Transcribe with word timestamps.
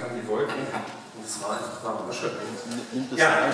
die 0.00 0.28
Wolken 0.28 0.54
es 1.26 1.42
war 1.42 1.50
einfach 1.50 1.82
warm. 1.82 2.12
Schön. 2.12 2.30
Ja, 3.16 3.52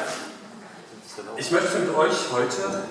ich 1.38 1.50
möchte 1.50 1.78
mit 1.78 1.94
euch 1.94 2.30
heute 2.30 2.82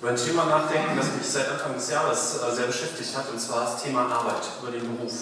über 0.00 0.10
ein 0.10 0.16
Thema 0.16 0.46
nachdenken, 0.46 0.96
das 0.96 1.06
mich 1.16 1.26
seit 1.26 1.48
Anfang 1.48 1.74
des 1.74 1.88
Jahres 1.88 2.42
äh, 2.42 2.52
sehr 2.52 2.66
beschäftigt 2.66 3.16
hat, 3.16 3.30
und 3.30 3.38
zwar 3.38 3.64
das 3.64 3.82
Thema 3.82 4.06
Arbeit, 4.06 4.42
über 4.60 4.72
den 4.72 4.96
Beruf. 4.96 5.12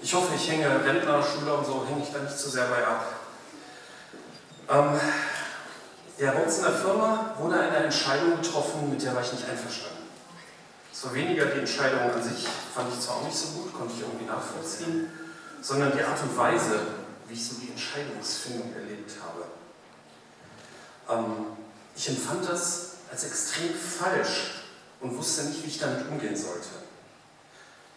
Ich 0.00 0.14
hoffe, 0.14 0.34
ich 0.34 0.50
hänge 0.50 0.66
Rentner, 0.82 1.22
Schüler 1.22 1.58
und 1.58 1.66
so, 1.66 1.84
hänge 1.86 2.02
ich 2.02 2.10
da 2.10 2.20
nicht 2.20 2.38
zu 2.38 2.48
sehr 2.48 2.68
bei 2.68 2.86
ab. 2.86 3.04
Ähm, 4.70 5.00
ja, 6.18 6.32
bei 6.32 6.42
uns 6.42 6.56
in 6.56 6.64
der 6.64 6.72
Firma 6.72 7.34
wurde 7.38 7.60
eine 7.60 7.76
Entscheidung 7.76 8.40
getroffen, 8.40 8.88
mit 8.88 9.02
der 9.02 9.14
war 9.14 9.20
ich 9.20 9.32
nicht 9.32 9.46
einverstanden. 9.46 10.08
Es 10.90 11.04
war 11.04 11.12
weniger 11.12 11.44
die 11.46 11.58
Entscheidung 11.58 12.00
an 12.00 12.22
sich, 12.22 12.48
fand 12.74 12.90
ich 12.92 13.00
zwar 13.00 13.16
auch 13.16 13.24
nicht 13.24 13.36
so 13.36 13.48
gut, 13.48 13.74
konnte 13.74 13.92
ich 13.94 14.00
irgendwie 14.00 14.24
nachvollziehen, 14.24 15.10
sondern 15.64 15.96
die 15.96 16.04
Art 16.04 16.22
und 16.22 16.36
Weise, 16.36 16.78
wie 17.26 17.32
ich 17.32 17.48
so 17.48 17.54
die 17.54 17.70
Entscheidungsfindung 17.70 18.74
erlebt 18.74 19.12
habe. 19.24 19.46
Ähm, 21.08 21.46
ich 21.96 22.08
empfand 22.10 22.46
das 22.46 22.96
als 23.10 23.24
extrem 23.24 23.74
falsch 23.74 24.64
und 25.00 25.16
wusste 25.16 25.44
nicht, 25.44 25.64
wie 25.64 25.68
ich 25.68 25.78
damit 25.78 26.06
umgehen 26.06 26.36
sollte. 26.36 26.68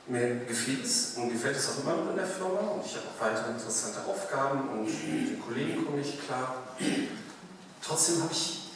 Mir 0.07 0.45
gefiel 0.45 0.81
es 0.81 1.15
und 1.17 1.29
gefällt 1.29 1.57
es 1.57 1.69
auch 1.69 1.83
immer 1.83 1.97
noch 1.97 2.11
in 2.11 2.15
der 2.15 2.25
Firma 2.25 2.59
und 2.59 2.85
ich 2.85 2.95
habe 2.95 3.07
auch 3.09 3.21
weiter 3.21 3.49
interessante 3.49 3.99
Aufgaben 4.07 4.69
und 4.69 4.85
mit 4.85 5.29
den 5.31 5.41
Kollegen 5.41 5.85
komme 5.85 5.99
ich 5.99 6.25
klar. 6.25 6.63
Trotzdem 7.81 8.23
habe 8.23 8.31
ich 8.31 8.71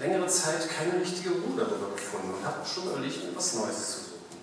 längere 0.00 0.26
Zeit 0.28 0.66
keine 0.70 0.98
richtige 0.98 1.28
Ruhe 1.28 1.58
darüber 1.58 1.94
gefunden 1.94 2.32
und 2.32 2.46
habe 2.46 2.62
auch 2.62 2.66
schon 2.66 2.84
überlegt, 2.84 3.22
etwas 3.22 3.52
Neues 3.52 3.76
zu 3.76 4.00
suchen. 4.00 4.38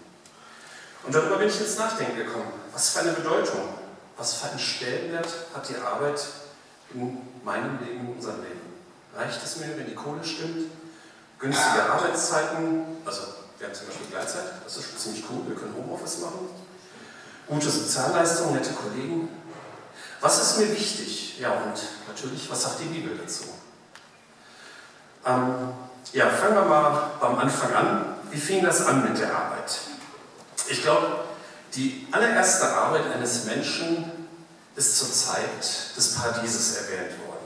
Und 1.07 1.15
darüber 1.15 1.37
bin 1.37 1.47
ich 1.47 1.59
ins 1.59 1.77
Nachdenken 1.79 2.17
gekommen. 2.17 2.64
Was 2.75 2.89
für 2.89 2.99
eine 2.99 3.13
Bedeutung, 3.13 3.69
was 4.17 4.33
für 4.33 4.49
einen 4.49 4.59
Stellenwert 4.59 5.29
hat 5.53 5.69
die 5.69 5.77
Arbeit 5.77 6.21
in 6.93 7.21
meinem 7.41 7.79
Leben, 7.79 8.01
in 8.01 8.15
unserem 8.15 8.41
Leben? 8.41 8.59
Reicht 9.15 9.41
es 9.41 9.55
mir, 9.55 9.77
wenn 9.77 9.85
die 9.85 9.95
Kohle 9.95 10.21
stimmt? 10.21 10.69
Günstige 11.39 11.83
Arbeitszeiten, 11.89 12.97
also 13.05 13.21
wir 13.57 13.67
haben 13.67 13.73
zum 13.73 13.87
Beispiel 13.87 14.07
Gleitzeit, 14.07 14.43
das 14.65 14.75
ist 14.75 14.89
schon 14.89 14.99
ziemlich 14.99 15.23
cool, 15.29 15.43
wir 15.47 15.55
können 15.55 15.73
Homeoffice 15.73 16.19
machen. 16.19 16.49
Gute 17.47 17.69
Sozialleistungen, 17.69 18.55
nette 18.55 18.73
Kollegen. 18.73 19.29
Was 20.19 20.41
ist 20.41 20.57
mir 20.59 20.69
wichtig? 20.69 21.39
Ja, 21.39 21.51
und 21.51 21.81
natürlich, 22.09 22.51
was 22.51 22.61
sagt 22.61 22.81
die 22.81 22.85
Bibel 22.85 23.17
dazu? 23.17 23.45
Ähm, 25.25 25.69
ja, 26.11 26.29
fangen 26.29 26.55
wir 26.55 26.65
mal 26.65 27.11
beim 27.21 27.39
Anfang 27.39 27.73
an. 27.73 28.15
Wie 28.31 28.39
fing 28.39 28.65
das 28.65 28.85
an 28.85 29.01
mit 29.01 29.17
der 29.17 29.33
Arbeit? 29.33 29.79
Ich 30.67 30.81
glaube, 30.81 31.24
die 31.75 32.07
allererste 32.11 32.67
Arbeit 32.67 33.11
eines 33.13 33.45
Menschen 33.45 34.11
ist 34.75 34.97
zur 34.97 35.11
Zeit 35.11 35.95
des 35.95 36.15
Paradieses 36.15 36.77
erwähnt 36.77 37.11
worden. 37.27 37.45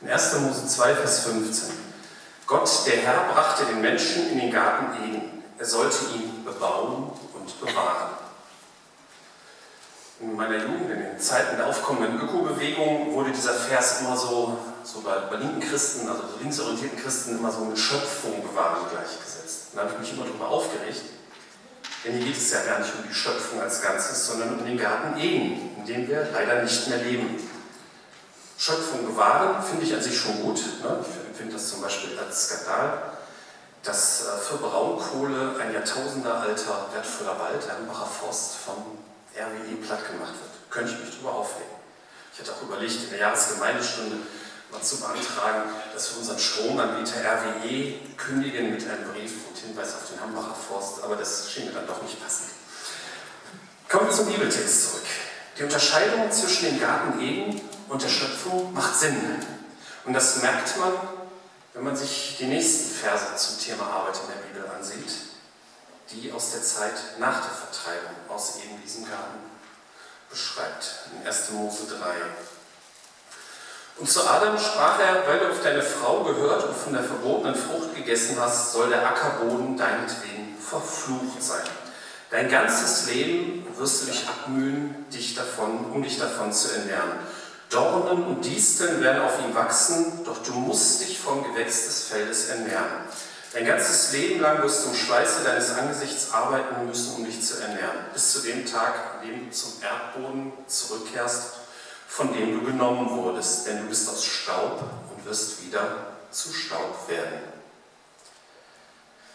In 0.00 0.10
1. 0.10 0.40
Mose 0.40 0.66
2, 0.66 0.94
Vers 0.96 1.20
15. 1.20 1.70
Gott, 2.46 2.68
der 2.86 3.00
Herr, 3.02 3.32
brachte 3.32 3.66
den 3.66 3.80
Menschen 3.80 4.30
in 4.30 4.38
den 4.38 4.52
Garten 4.52 5.04
Eden. 5.04 5.42
Er 5.58 5.64
sollte 5.64 5.96
ihn 6.14 6.44
bebauen 6.44 7.12
und 7.34 7.60
bewahren. 7.60 8.10
In 10.20 10.36
meiner 10.36 10.58
Jugend, 10.58 10.90
in 10.90 11.00
den 11.00 11.18
Zeiten 11.18 11.56
der 11.56 11.66
aufkommenden 11.66 12.20
Ökobewegung, 12.20 13.12
wurde 13.12 13.30
dieser 13.30 13.54
Vers 13.54 14.00
immer 14.00 14.16
so, 14.16 14.58
so 14.84 15.00
bei, 15.00 15.16
bei 15.30 15.36
linken 15.36 15.60
Christen, 15.60 16.08
also 16.08 16.22
so 16.22 16.38
linksorientierten 16.40 16.98
Christen, 16.98 17.38
immer 17.38 17.50
so 17.50 17.64
mit 17.64 17.78
Schöpfung 17.78 18.42
bewahren 18.42 18.88
gleichgesetzt. 18.90 19.68
Und 19.70 19.78
da 19.78 19.82
habe 19.82 19.94
ich 19.94 20.00
mich 20.00 20.12
immer 20.12 20.26
darüber 20.26 20.48
aufgeregt. 20.48 21.02
Denn 22.04 22.14
hier 22.14 22.26
geht 22.26 22.36
es 22.36 22.50
ja 22.50 22.64
gar 22.64 22.80
nicht 22.80 22.92
um 22.94 23.08
die 23.08 23.14
Schöpfung 23.14 23.60
als 23.60 23.80
Ganzes, 23.80 24.26
sondern 24.26 24.58
um 24.58 24.64
den 24.64 24.76
Garten 24.76 25.18
Eden, 25.18 25.76
in 25.78 25.86
dem 25.86 26.08
wir 26.08 26.28
leider 26.32 26.62
nicht 26.62 26.88
mehr 26.88 26.98
leben. 26.98 27.38
Schöpfung 28.58 29.06
bewahren 29.06 29.62
finde 29.62 29.84
ich 29.84 29.94
an 29.94 30.02
sich 30.02 30.18
schon 30.18 30.42
gut. 30.42 30.58
Ne? 30.82 31.04
Ich 31.08 31.28
empfinde 31.28 31.54
das 31.54 31.68
zum 31.68 31.80
Beispiel 31.80 32.18
als 32.18 32.48
Skandal, 32.48 33.12
dass 33.82 34.26
äh, 34.26 34.38
für 34.38 34.56
Braunkohle 34.58 35.56
ein 35.60 35.72
Jahrtausender 35.72 36.40
alter 36.40 36.86
wertvoller 36.92 37.38
Wald, 37.38 37.66
der 37.66 37.76
Ambacher 37.76 38.06
Forst, 38.06 38.56
vom 38.64 38.98
RWE 39.36 39.76
platt 39.84 40.06
gemacht 40.06 40.34
wird. 40.34 40.70
Könnte 40.70 40.92
ich 40.92 41.00
mich 41.00 41.10
darüber 41.14 41.38
aufregen. 41.38 41.70
Ich 42.32 42.40
hatte 42.40 42.52
auch 42.52 42.62
überlegt, 42.62 43.04
in 43.04 43.10
der 43.10 43.18
Jahresgemeindestunde 43.18 44.16
mal 44.72 44.82
zu 44.82 44.98
beantragen, 44.98 45.70
dass 45.94 46.10
wir 46.10 46.18
unseren 46.18 46.38
Stromanbieter 46.38 47.20
RWE 47.20 47.94
kündigen 48.16 48.70
mit 48.72 48.88
einem 48.88 49.12
Brief 49.12 49.32
und 49.48 49.58
Hinweis 49.58 49.94
auf 49.94 50.08
den 50.10 50.20
Hambacher 50.20 50.54
Forst, 50.54 51.02
aber 51.04 51.16
das 51.16 51.50
schien 51.50 51.66
mir 51.66 51.72
dann 51.72 51.86
doch 51.86 52.02
nicht 52.02 52.20
passend. 52.22 52.48
Kommen 53.88 54.08
wir 54.08 54.16
zum 54.16 54.26
Bibeltext 54.26 54.90
zurück. 54.90 55.04
Die 55.58 55.64
Unterscheidung 55.64 56.32
zwischen 56.32 56.64
dem 56.64 56.80
Garten 56.80 57.20
Eden 57.20 57.60
und 57.88 58.02
der 58.02 58.08
Schöpfung 58.08 58.72
macht 58.72 58.98
Sinn. 58.98 59.16
Und 60.04 60.14
das 60.14 60.40
merkt 60.40 60.78
man, 60.78 60.92
wenn 61.74 61.84
man 61.84 61.94
sich 61.94 62.36
die 62.38 62.46
nächsten 62.46 62.94
Verse 62.94 63.36
zum 63.36 63.58
Thema 63.58 63.86
Arbeit 63.86 64.16
in 64.16 64.28
der 64.28 64.46
Bibel 64.46 64.70
ansieht, 64.74 65.12
die 66.10 66.32
aus 66.32 66.52
der 66.52 66.62
Zeit 66.62 67.18
nach 67.18 67.42
der 67.42 67.50
Vertreibung 67.50 68.16
aus 68.28 68.56
eben 68.56 68.80
diesem 68.82 69.04
Garten 69.04 69.38
beschreibt. 70.30 71.10
In 71.20 71.26
1. 71.26 71.50
Mose 71.50 71.86
3. 71.86 71.96
Und 73.98 74.10
zu 74.10 74.26
Adam 74.28 74.58
sprach 74.58 74.98
er, 74.98 75.26
weil 75.26 75.38
du 75.38 75.50
auf 75.50 75.62
deine 75.62 75.82
Frau 75.82 76.24
gehört 76.24 76.64
und 76.66 76.76
von 76.76 76.92
der 76.92 77.04
verbotenen 77.04 77.54
Frucht 77.54 77.94
gegessen 77.94 78.36
hast, 78.40 78.72
soll 78.72 78.88
der 78.88 79.06
Ackerboden 79.06 79.76
deinetwegen 79.76 80.56
verflucht 80.58 81.42
sein. 81.42 81.66
Dein 82.30 82.48
ganzes 82.48 83.06
Leben 83.08 83.66
wirst 83.76 84.02
du 84.02 84.06
dich 84.06 84.26
abmühen, 84.26 85.06
dich 85.12 85.34
davon, 85.34 85.92
um 85.92 86.02
dich 86.02 86.18
davon 86.18 86.50
zu 86.52 86.72
ernähren. 86.72 87.18
Dornen 87.68 88.24
und 88.24 88.44
Disteln 88.44 89.02
werden 89.02 89.22
auf 89.22 89.38
ihm 89.44 89.54
wachsen, 89.54 90.24
doch 90.24 90.42
du 90.42 90.52
musst 90.52 91.02
dich 91.02 91.18
vom 91.18 91.44
Gewächs 91.44 91.86
des 91.86 92.04
Feldes 92.04 92.48
ernähren. 92.48 93.06
Dein 93.52 93.66
ganzes 93.66 94.12
Leben 94.12 94.40
lang 94.40 94.62
wirst 94.62 94.84
du 94.84 94.90
im 94.90 94.96
Schweiße 94.96 95.44
deines 95.44 95.74
Angesichts 95.76 96.32
arbeiten 96.32 96.86
müssen, 96.86 97.16
um 97.16 97.24
dich 97.26 97.42
zu 97.42 97.60
ernähren, 97.60 98.06
bis 98.14 98.32
zu 98.32 98.40
dem 98.40 98.64
Tag, 98.64 98.94
an 99.14 99.26
dem 99.26 99.46
du 99.46 99.50
zum 99.50 99.72
Erdboden 99.82 100.52
zurückkehrst, 100.66 101.52
von 102.12 102.30
dem 102.34 102.60
du 102.60 102.66
genommen 102.66 103.08
wurdest, 103.08 103.66
denn 103.66 103.78
du 103.78 103.88
bist 103.88 104.06
aus 104.10 104.22
Staub 104.22 104.82
und 105.10 105.24
wirst 105.24 105.64
wieder 105.64 106.12
zu 106.30 106.52
Staub 106.52 107.08
werden. 107.08 107.40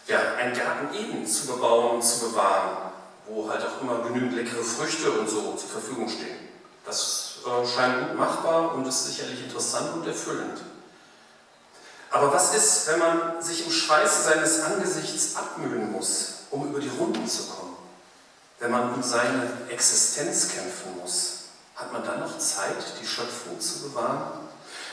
Ja, 0.06 0.34
einen 0.36 0.56
Garten 0.56 0.94
Eden 0.94 1.26
zu 1.26 1.48
bebauen 1.48 1.96
und 1.96 2.02
zu 2.04 2.30
bewahren, 2.30 2.92
wo 3.26 3.50
halt 3.50 3.66
auch 3.66 3.82
immer 3.82 4.04
genügend 4.04 4.34
leckere 4.34 4.62
Früchte 4.62 5.10
und 5.10 5.28
so 5.28 5.54
zur 5.56 5.68
Verfügung 5.68 6.08
stehen. 6.08 6.36
Das 6.86 7.38
äh, 7.44 7.66
scheint 7.66 8.10
gut 8.10 8.16
machbar 8.18 8.72
und 8.74 8.86
ist 8.86 9.06
sicherlich 9.06 9.42
interessant 9.42 9.94
und 9.94 10.06
erfüllend. 10.06 10.60
Aber 12.10 12.32
was 12.32 12.54
ist, 12.54 12.86
wenn 12.86 13.00
man 13.00 13.42
sich 13.42 13.66
im 13.66 13.72
Schweiße 13.72 14.22
seines 14.22 14.60
Angesichts 14.60 15.34
abmühen 15.34 15.90
muss, 15.90 16.44
um 16.52 16.68
über 16.68 16.78
die 16.78 16.90
Runden 16.96 17.26
zu 17.26 17.42
kommen? 17.48 17.76
Wenn 18.60 18.70
man 18.70 18.94
um 18.94 19.02
seine 19.02 19.50
Existenz 19.68 20.48
kämpfen 20.48 20.96
muss, 21.00 21.38
hat 21.78 21.92
man 21.92 22.04
dann 22.04 22.20
noch 22.20 22.36
Zeit, 22.38 22.76
die 23.00 23.06
Schöpfung 23.06 23.60
zu 23.60 23.88
bewahren? 23.88 24.48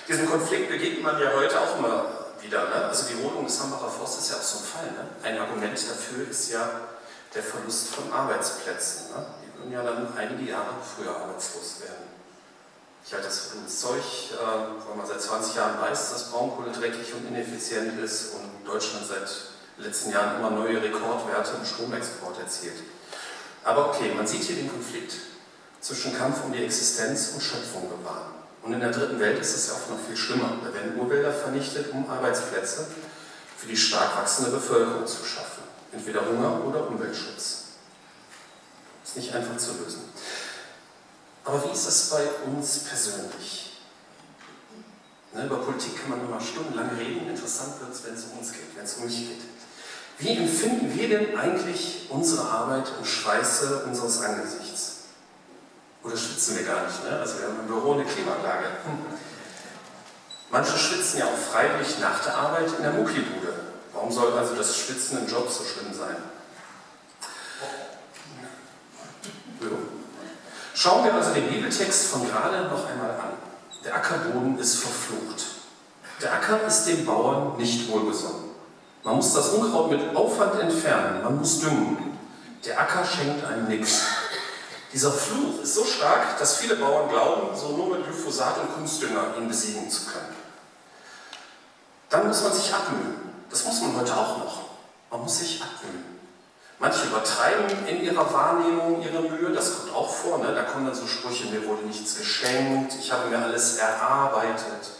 Diesem 0.07 0.29
Konflikt 0.29 0.69
begegnet 0.69 1.01
man 1.01 1.19
ja 1.19 1.31
heute 1.35 1.59
auch 1.59 1.79
immer 1.79 2.05
wieder. 2.39 2.69
Ne? 2.69 2.75
Also 2.85 3.07
die 3.07 3.21
Rodung 3.23 3.45
des 3.45 3.59
Hambacher 3.59 3.89
Forstes 3.89 4.25
ist 4.25 4.31
ja 4.31 4.37
auch 4.37 4.41
so 4.41 4.59
ein 4.59 4.65
Fall. 4.65 4.91
Ne? 4.91 5.07
Ein 5.23 5.39
Argument 5.39 5.73
dafür 5.73 6.29
ist 6.29 6.51
ja 6.51 6.69
der 7.33 7.41
Verlust 7.41 7.89
von 7.89 8.13
Arbeitsplätzen. 8.13 9.09
Ne? 9.15 9.25
Die 9.41 9.57
würden 9.57 9.71
ja 9.71 9.83
dann 9.83 10.15
einige 10.15 10.51
Jahre 10.51 10.75
früher 10.95 11.09
arbeitslos 11.09 11.81
werden. 11.81 12.05
Ich 13.03 13.13
halte 13.13 13.25
das 13.25 13.39
für 13.39 13.55
dummes 13.55 13.79
Zeug, 13.81 14.03
äh, 14.33 14.87
weil 14.87 14.95
man 14.95 15.07
seit 15.07 15.21
20 15.21 15.55
Jahren 15.55 15.81
weiß, 15.81 16.11
dass 16.11 16.31
Braunkohle 16.31 16.71
dreckig 16.71 17.13
und 17.15 17.27
ineffizient 17.27 17.99
ist 17.99 18.35
und 18.35 18.67
Deutschland 18.67 19.07
seit 19.07 19.27
letzten 19.77 20.11
Jahren 20.11 20.39
immer 20.39 20.51
neue 20.51 20.81
Rekordwerte 20.81 21.51
im 21.59 21.65
Stromexport 21.65 22.39
erzielt. 22.39 22.77
Aber 23.63 23.89
okay, 23.89 24.13
man 24.15 24.27
sieht 24.27 24.43
hier 24.43 24.55
den 24.55 24.69
Konflikt 24.69 25.13
zwischen 25.85 26.17
Kampf 26.17 26.43
um 26.43 26.51
die 26.51 26.63
Existenz 26.63 27.33
und 27.35 27.43
Schöpfung 27.43 27.87
bewahren. 27.87 28.33
Und 28.63 28.73
in 28.73 28.79
der 28.79 28.91
dritten 28.91 29.19
Welt 29.19 29.39
ist 29.39 29.55
es 29.55 29.67
ja 29.67 29.73
oft 29.73 29.87
noch 29.91 29.99
viel 29.99 30.17
schlimmer. 30.17 30.57
Da 30.63 30.73
werden 30.73 30.97
Urwälder 30.99 31.31
vernichtet, 31.31 31.91
um 31.91 32.09
Arbeitsplätze 32.09 32.87
für 33.55 33.67
die 33.67 33.77
stark 33.77 34.17
wachsende 34.17 34.49
Bevölkerung 34.49 35.05
zu 35.05 35.23
schaffen. 35.23 35.61
Entweder 35.91 36.25
Hunger 36.25 36.65
oder 36.65 36.87
Umweltschutz. 36.87 37.65
Ist 39.03 39.17
nicht 39.17 39.35
einfach 39.35 39.57
zu 39.57 39.73
lösen. 39.73 40.01
Aber 41.43 41.63
wie 41.63 41.71
ist 41.71 41.87
es 41.87 42.09
bei 42.09 42.23
uns 42.47 42.79
persönlich? 42.79 43.83
Ne, 45.35 45.45
über 45.45 45.57
Politik 45.57 46.01
kann 46.01 46.17
man 46.17 46.27
immer 46.27 46.41
stundenlang 46.41 46.89
reden. 46.97 47.29
Interessant 47.29 47.79
wird 47.79 47.93
es, 47.93 48.03
wenn 48.03 48.15
es 48.15 48.23
um 48.23 48.39
uns 48.39 48.51
geht, 48.51 48.75
wenn 48.75 48.85
es 48.85 48.93
um 48.95 49.05
mich 49.05 49.17
geht. 49.17 49.41
Wie 50.17 50.35
empfinden 50.35 50.97
wir 50.97 51.09
denn 51.09 51.37
eigentlich 51.37 52.07
unsere 52.09 52.49
Arbeit 52.49 52.87
im 52.97 53.05
Schweiße 53.05 53.83
unseres 53.85 54.21
Angesichts? 54.21 54.94
Oder 56.05 56.15
schwitzen 56.15 56.57
wir 56.57 56.65
gar 56.65 56.85
nicht? 56.85 57.03
Ne? 57.03 57.17
Also 57.19 57.39
wir 57.39 57.47
haben 57.47 57.59
im 57.61 57.67
Büro 57.67 57.93
eine 57.93 58.05
Klimaanlage. 58.05 58.67
Manche 60.51 60.77
schwitzen 60.77 61.19
ja 61.19 61.25
auch 61.25 61.51
freiwillig 61.51 61.99
nach 61.99 62.23
der 62.23 62.35
Arbeit 62.37 62.67
in 62.77 62.83
der 62.83 62.93
Muckibude. 62.93 63.53
Warum 63.91 64.11
soll 64.11 64.37
also 64.37 64.53
das 64.55 64.77
Schwitzen 64.77 65.17
im 65.17 65.27
Job 65.27 65.49
so 65.49 65.63
schlimm 65.63 65.91
sein? 65.93 66.17
Schauen 70.75 71.05
wir 71.05 71.13
also 71.15 71.33
den 71.33 71.49
Bibeltext 71.49 72.07
von 72.09 72.29
gerade 72.29 72.67
noch 72.69 72.87
einmal 72.87 73.09
an. 73.09 73.33
Der 73.83 73.95
Ackerboden 73.95 74.59
ist 74.59 74.75
verflucht. 74.75 75.43
Der 76.21 76.33
Acker 76.33 76.67
ist 76.67 76.85
dem 76.85 77.05
Bauern 77.05 77.57
nicht 77.57 77.89
wohlgesonnen. 77.89 78.51
Man 79.03 79.15
muss 79.15 79.33
das 79.33 79.49
Unkraut 79.49 79.89
mit 79.89 80.15
Aufwand 80.15 80.59
entfernen, 80.59 81.23
man 81.23 81.37
muss 81.39 81.61
düngen. 81.61 82.19
Der 82.63 82.79
Acker 82.79 83.03
schenkt 83.03 83.43
einem 83.43 83.67
nichts. 83.67 84.03
Dieser 84.95 85.11
Fluch 85.11 85.61
ist 85.61 85.75
so 85.75 85.83
stark, 85.83 86.39
dass 86.39 86.55
viele 86.55 86.77
Bauern 86.77 87.09
glauben, 87.09 87.53
so 87.53 87.75
nur 87.75 87.97
mit 87.97 88.05
Glyphosat 88.05 88.57
und 88.61 88.75
Kunstdünger 88.75 89.35
ihn 89.37 89.49
besiegen 89.49 89.89
zu 89.89 90.05
können. 90.05 90.33
Dann 92.09 92.29
muss 92.29 92.41
man 92.41 92.53
sich 92.53 92.73
abmühen. 92.73 93.15
Das 93.49 93.65
muss 93.65 93.81
man 93.81 93.97
heute 93.97 94.15
auch 94.15 94.37
noch. 94.37 94.61
Man 95.11 95.23
muss 95.23 95.39
sich 95.39 95.61
abmühen. 95.61 96.15
Manche 96.79 97.07
übertreiben 97.07 97.85
in 97.87 98.03
ihrer 98.03 98.33
Wahrnehmung 98.33 99.01
ihre 99.01 99.21
Mühe, 99.21 99.51
das 99.51 99.75
kommt 99.75 99.93
auch 99.93 100.09
vor. 100.09 100.37
Ne? 100.37 100.55
Da 100.55 100.63
kommen 100.63 100.85
dann 100.85 100.95
so 100.95 101.05
Sprüche, 101.05 101.47
mir 101.47 101.67
wurde 101.67 101.83
nichts 101.83 102.17
geschenkt, 102.17 102.95
ich 102.97 103.11
habe 103.11 103.27
mir 103.29 103.39
alles 103.39 103.75
erarbeitet, 103.75 104.91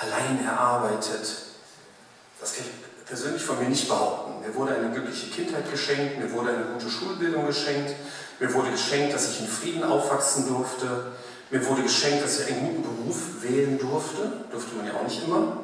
allein 0.00 0.44
erarbeitet. 0.44 1.26
Das 2.40 2.54
kann 2.54 2.66
ich 2.66 3.06
persönlich 3.06 3.42
von 3.42 3.58
mir 3.58 3.68
nicht 3.68 3.88
behaupten. 3.88 4.40
Mir 4.40 4.54
wurde 4.54 4.76
eine 4.76 4.92
glückliche 4.92 5.30
Kindheit 5.30 5.68
geschenkt, 5.68 6.20
mir 6.20 6.30
wurde 6.30 6.50
eine 6.50 6.64
gute 6.64 6.88
Schulbildung 6.88 7.44
geschenkt, 7.44 7.96
mir 8.42 8.52
wurde 8.54 8.72
geschenkt, 8.72 9.14
dass 9.14 9.30
ich 9.30 9.40
in 9.40 9.46
Frieden 9.46 9.84
aufwachsen 9.84 10.48
durfte, 10.48 11.12
mir 11.50 11.64
wurde 11.64 11.82
geschenkt, 11.82 12.24
dass 12.24 12.40
ich 12.40 12.48
einen 12.48 12.66
guten 12.66 12.82
Beruf 12.82 13.16
wählen 13.40 13.78
durfte, 13.78 14.32
durfte 14.50 14.74
man 14.74 14.86
ja 14.86 14.94
auch 14.94 15.04
nicht 15.04 15.22
immer. 15.22 15.58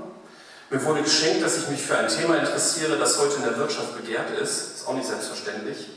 Mir 0.71 0.85
wurde 0.85 1.03
geschenkt, 1.03 1.43
dass 1.43 1.59
ich 1.59 1.69
mich 1.71 1.83
für 1.83 1.99
ein 1.99 2.07
Thema 2.07 2.37
interessiere, 2.37 2.97
das 2.97 3.19
heute 3.19 3.37
in 3.37 3.43
der 3.43 3.59
Wirtschaft 3.59 3.97
begehrt 3.97 4.31
ist. 4.39 4.77
Ist 4.77 4.87
auch 4.87 4.95
nicht 4.95 5.09
selbstverständlich. 5.09 5.89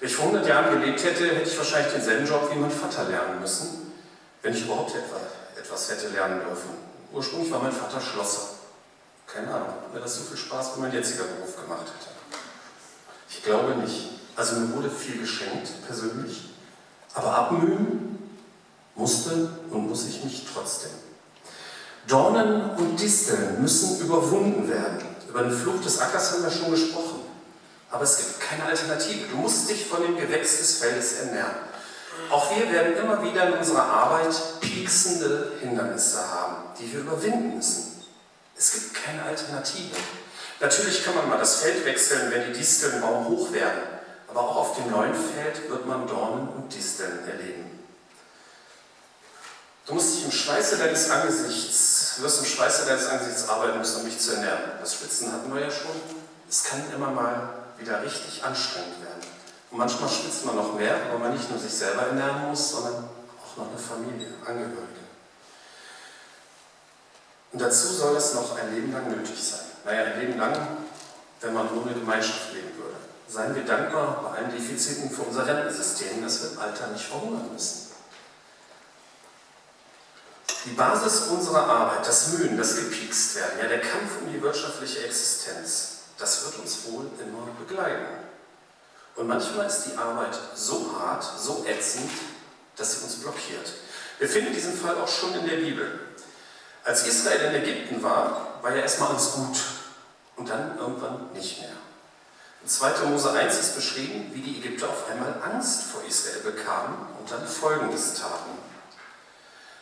Wenn 0.00 0.08
ich 0.08 0.16
vor 0.16 0.24
100 0.24 0.48
Jahren 0.48 0.80
gelebt 0.80 1.04
hätte, 1.04 1.24
hätte 1.24 1.48
ich 1.48 1.56
wahrscheinlich 1.56 1.92
denselben 1.92 2.26
Job 2.26 2.50
wie 2.52 2.58
mein 2.58 2.70
Vater 2.70 3.04
lernen 3.04 3.40
müssen, 3.40 3.92
wenn 4.42 4.54
ich 4.54 4.64
überhaupt 4.64 4.92
etwas 5.56 5.90
hätte 5.90 6.08
lernen 6.08 6.40
dürfen. 6.40 6.70
Ursprünglich 7.12 7.52
war 7.52 7.62
mein 7.62 7.70
Vater 7.70 8.00
Schlosser. 8.00 8.54
Keine 9.32 9.54
Ahnung, 9.54 9.74
wäre 9.92 10.02
das 10.02 10.16
so 10.16 10.24
viel 10.24 10.38
Spaß 10.38 10.76
wie 10.76 10.80
mein 10.80 10.92
jetziger 10.92 11.24
Beruf 11.24 11.54
gemacht 11.62 11.86
hätte. 11.86 12.10
Ich 13.28 13.44
glaube 13.44 13.76
nicht. 13.76 14.13
Also 14.36 14.56
mir 14.56 14.74
wurde 14.74 14.90
viel 14.90 15.18
geschenkt, 15.18 15.68
persönlich. 15.86 16.50
Aber 17.14 17.34
abmühen 17.34 18.18
musste 18.94 19.50
und 19.70 19.88
muss 19.88 20.06
ich 20.06 20.24
mich 20.24 20.46
trotzdem. 20.52 20.90
Dornen 22.06 22.70
und 22.76 23.00
Disteln 23.00 23.62
müssen 23.62 24.00
überwunden 24.00 24.68
werden. 24.68 24.98
Über 25.28 25.42
den 25.42 25.56
Fluch 25.56 25.80
des 25.82 26.00
Ackers 26.00 26.32
haben 26.32 26.44
wir 26.44 26.50
schon 26.50 26.70
gesprochen. 26.70 27.20
Aber 27.90 28.02
es 28.04 28.18
gibt 28.18 28.40
keine 28.40 28.64
Alternative. 28.64 29.28
Du 29.30 29.36
musst 29.36 29.70
dich 29.70 29.86
von 29.86 30.02
dem 30.02 30.16
Gewächs 30.16 30.58
des 30.58 30.78
Feldes 30.78 31.14
ernähren. 31.20 31.54
Auch 32.30 32.56
wir 32.56 32.70
werden 32.72 32.96
immer 32.96 33.22
wieder 33.22 33.48
in 33.48 33.54
unserer 33.54 33.84
Arbeit 33.84 34.34
pieksende 34.60 35.52
Hindernisse 35.60 36.18
haben, 36.18 36.56
die 36.78 36.92
wir 36.92 37.00
überwinden 37.00 37.56
müssen. 37.56 38.02
Es 38.56 38.72
gibt 38.72 38.94
keine 38.94 39.22
Alternative. 39.22 39.96
Natürlich 40.60 41.04
kann 41.04 41.14
man 41.14 41.28
mal 41.28 41.38
das 41.38 41.56
Feld 41.56 41.84
wechseln, 41.84 42.30
wenn 42.30 42.52
die 42.52 42.58
Disteln 42.58 43.00
Baum 43.00 43.28
hoch 43.28 43.52
werden. 43.52 43.82
Auf 44.74 44.82
dem 44.82 44.90
neuen 44.90 45.14
Feld 45.14 45.70
wird 45.70 45.86
man 45.86 46.04
Dornen 46.08 46.48
und 46.48 46.74
Disteln 46.74 47.20
erleben. 47.28 47.78
Du 49.86 49.94
musst 49.94 50.16
dich 50.16 50.24
im 50.24 50.32
Schweiße 50.32 50.78
deines 50.78 51.10
Angesichts, 51.10 52.16
wirst 52.18 52.40
im 52.40 52.44
Schweiße 52.44 52.84
deines 52.84 53.06
Angesichts 53.06 53.48
arbeiten 53.48 53.78
müssen, 53.78 53.98
um 53.98 54.04
mich 54.04 54.18
zu 54.18 54.32
ernähren. 54.32 54.72
Das 54.80 54.96
Schwitzen 54.96 55.30
hatten 55.30 55.54
wir 55.54 55.60
ja 55.60 55.70
schon. 55.70 55.92
Es 56.48 56.64
kann 56.64 56.82
immer 56.92 57.10
mal 57.10 57.50
wieder 57.78 58.02
richtig 58.02 58.42
anstrengend 58.42 59.00
werden. 59.00 59.22
Und 59.70 59.78
manchmal 59.78 60.10
schwitzt 60.10 60.44
man 60.44 60.56
noch 60.56 60.74
mehr, 60.74 60.96
weil 61.08 61.20
man 61.20 61.34
nicht 61.34 61.48
nur 61.48 61.60
sich 61.60 61.72
selber 61.72 62.08
ernähren 62.08 62.48
muss, 62.48 62.70
sondern 62.70 62.94
auch 63.04 63.56
noch 63.56 63.68
eine 63.68 63.78
Familie, 63.78 64.26
Angehörige. 64.44 65.04
Und 67.52 67.62
dazu 67.62 67.86
soll 67.92 68.16
es 68.16 68.34
noch 68.34 68.58
ein 68.58 68.74
Leben 68.74 68.92
lang 68.92 69.08
nötig 69.08 69.40
sein. 69.40 69.66
Naja, 69.84 70.02
ein 70.02 70.18
Leben 70.18 70.36
lang, 70.36 70.66
wenn 71.42 71.54
man 71.54 71.70
ohne 71.70 71.92
Gemeinschaft 71.94 72.52
leben 72.52 72.76
würde. 72.76 72.93
Seien 73.26 73.54
wir 73.54 73.64
dankbar 73.64 74.22
bei 74.22 74.38
allen 74.38 74.52
Defiziten 74.52 75.10
für 75.10 75.22
unser 75.22 75.46
Rentensystem, 75.46 76.22
dass 76.22 76.42
wir 76.42 76.52
im 76.52 76.58
Alter 76.58 76.88
nicht 76.88 77.04
verhungern 77.04 77.50
müssen. 77.52 77.92
Die 80.64 80.70
Basis 80.70 81.26
unserer 81.28 81.66
Arbeit, 81.66 82.06
das 82.06 82.28
Mühen, 82.28 82.56
das 82.56 82.76
Gepiekst 82.76 83.36
werden, 83.36 83.58
ja 83.60 83.68
der 83.68 83.80
Kampf 83.80 84.22
um 84.22 84.32
die 84.32 84.40
wirtschaftliche 84.40 85.04
Existenz, 85.04 85.98
das 86.18 86.44
wird 86.44 86.58
uns 86.58 86.84
wohl 86.86 87.06
immer 87.20 87.46
begleiten. 87.58 88.06
Und 89.16 89.28
manchmal 89.28 89.66
ist 89.66 89.84
die 89.84 89.96
Arbeit 89.96 90.36
so 90.54 90.96
hart, 90.98 91.24
so 91.38 91.64
ätzend, 91.66 92.10
dass 92.76 92.98
sie 92.98 93.04
uns 93.04 93.16
blockiert. 93.16 93.72
Wir 94.18 94.28
finden 94.28 94.54
diesen 94.54 94.76
Fall 94.76 94.96
auch 94.96 95.08
schon 95.08 95.34
in 95.34 95.46
der 95.46 95.56
Bibel. 95.56 96.00
Als 96.82 97.06
Israel 97.06 97.54
in 97.54 97.62
Ägypten 97.62 98.02
war, 98.02 98.58
war 98.62 98.74
ja 98.74 98.82
erstmal 98.82 99.10
alles 99.10 99.32
gut 99.32 99.56
und 100.36 100.48
dann 100.48 100.78
irgendwann 100.78 101.32
nicht 101.32 101.60
mehr. 101.60 101.83
In 102.64 102.70
2. 102.70 103.10
Mose 103.10 103.30
1 103.30 103.58
ist 103.58 103.74
beschrieben, 103.74 104.30
wie 104.32 104.40
die 104.40 104.56
Ägypter 104.56 104.88
auf 104.88 105.10
einmal 105.10 105.34
Angst 105.42 105.82
vor 105.82 106.00
Israel 106.08 106.50
bekamen 106.50 106.96
und 107.20 107.30
dann 107.30 107.46
Folgendes 107.46 108.14
taten. 108.14 108.52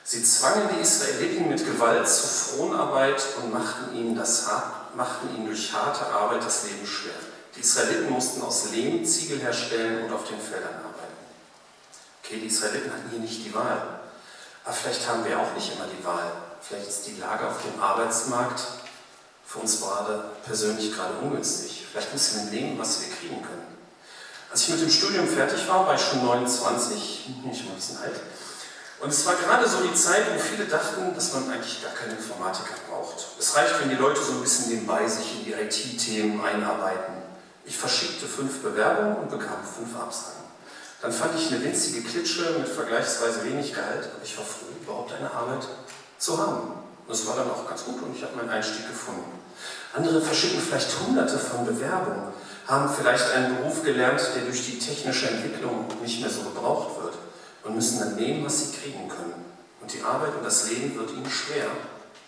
Sie 0.02 0.24
zwangen 0.24 0.68
die 0.74 0.80
Israeliten 0.80 1.48
mit 1.48 1.64
Gewalt 1.64 2.08
zur 2.08 2.28
Fronarbeit 2.28 3.24
und 3.40 3.52
machten 3.52 3.94
ihnen, 3.96 4.16
das, 4.16 4.48
machten 4.96 5.32
ihnen 5.32 5.46
durch 5.46 5.72
harte 5.72 6.06
Arbeit 6.06 6.44
das 6.44 6.64
Leben 6.64 6.84
schwer. 6.84 7.14
Die 7.54 7.60
Israeliten 7.60 8.10
mussten 8.10 8.42
aus 8.42 8.72
Lehm 8.72 9.04
Ziegel 9.06 9.38
herstellen 9.38 10.04
und 10.04 10.12
auf 10.12 10.26
den 10.26 10.40
Feldern 10.40 10.74
arbeiten. 10.74 11.14
Okay, 12.24 12.40
die 12.40 12.48
Israeliten 12.48 12.92
hatten 12.92 13.10
hier 13.10 13.20
nicht 13.20 13.44
die 13.44 13.54
Wahl. 13.54 14.00
Aber 14.64 14.74
vielleicht 14.74 15.08
haben 15.08 15.24
wir 15.24 15.38
auch 15.38 15.54
nicht 15.54 15.72
immer 15.72 15.86
die 15.86 16.04
Wahl. 16.04 16.32
Vielleicht 16.60 16.88
ist 16.88 17.06
die 17.06 17.20
Lage 17.20 17.46
auf 17.46 17.62
dem 17.62 17.80
Arbeitsmarkt 17.80 18.60
für 19.44 19.58
uns 19.58 19.80
gerade 19.80 20.24
persönlich 20.44 20.94
gerade 20.94 21.14
ungünstig. 21.22 21.86
Vielleicht 21.90 22.12
müssen 22.12 22.44
wir 22.44 22.60
nehmen, 22.60 22.78
was 22.78 23.00
wir 23.02 23.08
kriegen 23.14 23.42
können. 23.42 23.66
Als 24.50 24.62
ich 24.62 24.68
mit 24.70 24.82
dem 24.82 24.90
Studium 24.90 25.26
fertig 25.26 25.66
war, 25.68 25.86
war 25.86 25.94
ich 25.94 26.00
schon 26.00 26.24
29, 26.24 27.30
nicht 27.44 27.64
mal 27.64 27.70
ein 27.72 27.76
bisschen 27.76 27.98
alt. 27.98 28.20
Und 29.00 29.08
es 29.10 29.26
war 29.26 29.34
gerade 29.34 29.68
so 29.68 29.78
die 29.80 29.94
Zeit, 29.94 30.24
wo 30.32 30.38
viele 30.38 30.66
dachten, 30.66 31.14
dass 31.14 31.32
man 31.32 31.50
eigentlich 31.50 31.82
gar 31.82 31.92
keine 31.92 32.12
Informatiker 32.12 32.74
braucht. 32.88 33.16
Es 33.38 33.56
reicht, 33.56 33.80
wenn 33.80 33.88
die 33.88 33.96
Leute 33.96 34.22
so 34.22 34.32
ein 34.32 34.42
bisschen 34.42 34.68
nebenbei 34.68 35.08
sich 35.08 35.38
in 35.38 35.44
die 35.44 35.52
IT-Themen 35.52 36.44
einarbeiten. 36.44 37.14
Ich 37.64 37.76
verschickte 37.76 38.26
fünf 38.26 38.62
Bewerbungen 38.62 39.16
und 39.16 39.30
bekam 39.30 39.58
fünf 39.64 39.98
Absagen. 39.98 40.42
Dann 41.00 41.12
fand 41.12 41.34
ich 41.34 41.48
eine 41.50 41.64
winzige 41.64 42.02
Klitsche 42.02 42.58
mit 42.58 42.68
vergleichsweise 42.68 43.44
wenig 43.44 43.74
Gehalt, 43.74 44.08
aber 44.14 44.22
ich 44.22 44.38
war 44.38 44.44
froh, 44.44 44.66
überhaupt 44.80 45.12
eine 45.14 45.32
Arbeit 45.32 45.66
zu 46.18 46.38
haben. 46.38 46.81
Und 47.12 47.18
es 47.18 47.26
war 47.26 47.36
dann 47.36 47.50
auch 47.50 47.68
ganz 47.68 47.84
gut 47.84 48.00
und 48.00 48.16
ich 48.16 48.22
habe 48.22 48.34
meinen 48.36 48.48
Einstieg 48.48 48.88
gefunden. 48.88 49.38
Andere 49.92 50.22
verschicken 50.22 50.62
vielleicht 50.62 50.98
hunderte 50.98 51.38
von 51.38 51.66
Bewerbungen, 51.66 52.32
haben 52.66 52.88
vielleicht 52.88 53.30
einen 53.32 53.58
Beruf 53.58 53.84
gelernt, 53.84 54.18
der 54.34 54.44
durch 54.44 54.64
die 54.64 54.78
technische 54.78 55.28
Entwicklung 55.28 55.88
nicht 56.00 56.22
mehr 56.22 56.30
so 56.30 56.40
gebraucht 56.40 57.02
wird 57.02 57.12
und 57.64 57.74
müssen 57.74 57.98
dann 57.98 58.14
nehmen, 58.14 58.46
was 58.46 58.60
sie 58.60 58.78
kriegen 58.78 59.10
können. 59.10 59.44
Und 59.82 59.92
die 59.92 60.00
Arbeit 60.00 60.34
und 60.38 60.42
das 60.42 60.70
Leben 60.70 60.96
wird 60.96 61.10
ihnen 61.10 61.28
schwer, 61.28 61.66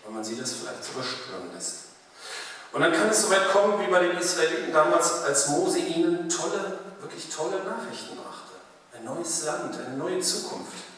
weil 0.03 0.13
man 0.13 0.23
sie 0.23 0.37
das 0.37 0.51
vielleicht 0.51 0.83
sogar 0.83 1.03
spüren 1.03 1.49
lässt. 1.55 1.77
Und 2.71 2.81
dann 2.81 2.93
kann 2.93 3.09
es 3.09 3.23
so 3.23 3.31
weit 3.31 3.49
kommen, 3.51 3.79
wie 3.79 3.89
bei 3.89 4.01
den 4.05 4.15
Israeliten 4.15 4.71
damals, 4.71 5.23
als 5.23 5.47
Mose 5.47 5.79
ihnen 5.79 6.29
tolle, 6.29 6.77
wirklich 7.01 7.27
tolle 7.35 7.57
Nachrichten 7.63 8.17
brachte. 8.17 8.53
Ein 8.95 9.05
neues 9.05 9.45
Land, 9.45 9.79
eine 9.83 9.97
neue 9.97 10.19
Zukunft. 10.19 10.94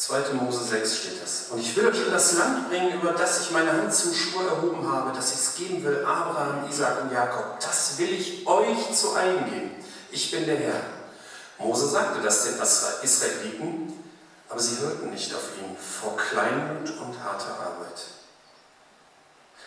2. 0.00 0.32
Mose 0.32 0.64
6 0.64 0.96
steht 0.96 1.22
das. 1.22 1.48
Und 1.50 1.60
ich 1.60 1.76
will 1.76 1.86
euch 1.86 2.06
in 2.06 2.10
das 2.10 2.32
Land 2.38 2.70
bringen, 2.70 2.94
über 2.94 3.12
das 3.12 3.42
ich 3.42 3.50
meine 3.50 3.70
Hand 3.70 3.92
zum 3.92 4.14
Schwur 4.14 4.48
erhoben 4.48 4.90
habe, 4.90 5.14
dass 5.14 5.34
ich 5.34 5.40
es 5.40 5.54
geben 5.56 5.84
will, 5.84 6.02
Abraham, 6.06 6.66
Isaac 6.70 7.02
und 7.02 7.12
Jakob. 7.12 7.60
Das 7.60 7.98
will 7.98 8.10
ich 8.10 8.46
euch 8.46 8.96
zu 8.96 9.14
eigen 9.14 9.44
geben. 9.44 9.84
Ich 10.10 10.30
bin 10.30 10.46
der 10.46 10.56
Herr. 10.56 10.80
Mose 11.58 11.86
sagte 11.86 12.22
das 12.22 12.44
den 12.44 12.54
Israeliten, 13.02 13.92
aber 14.48 14.58
sie 14.58 14.78
hörten 14.78 15.10
nicht 15.10 15.34
auf 15.34 15.42
ihn 15.60 15.76
vor 15.76 16.16
Kleinmut 16.16 16.88
und 16.98 17.22
harter 17.22 17.60
Arbeit. 17.60 18.00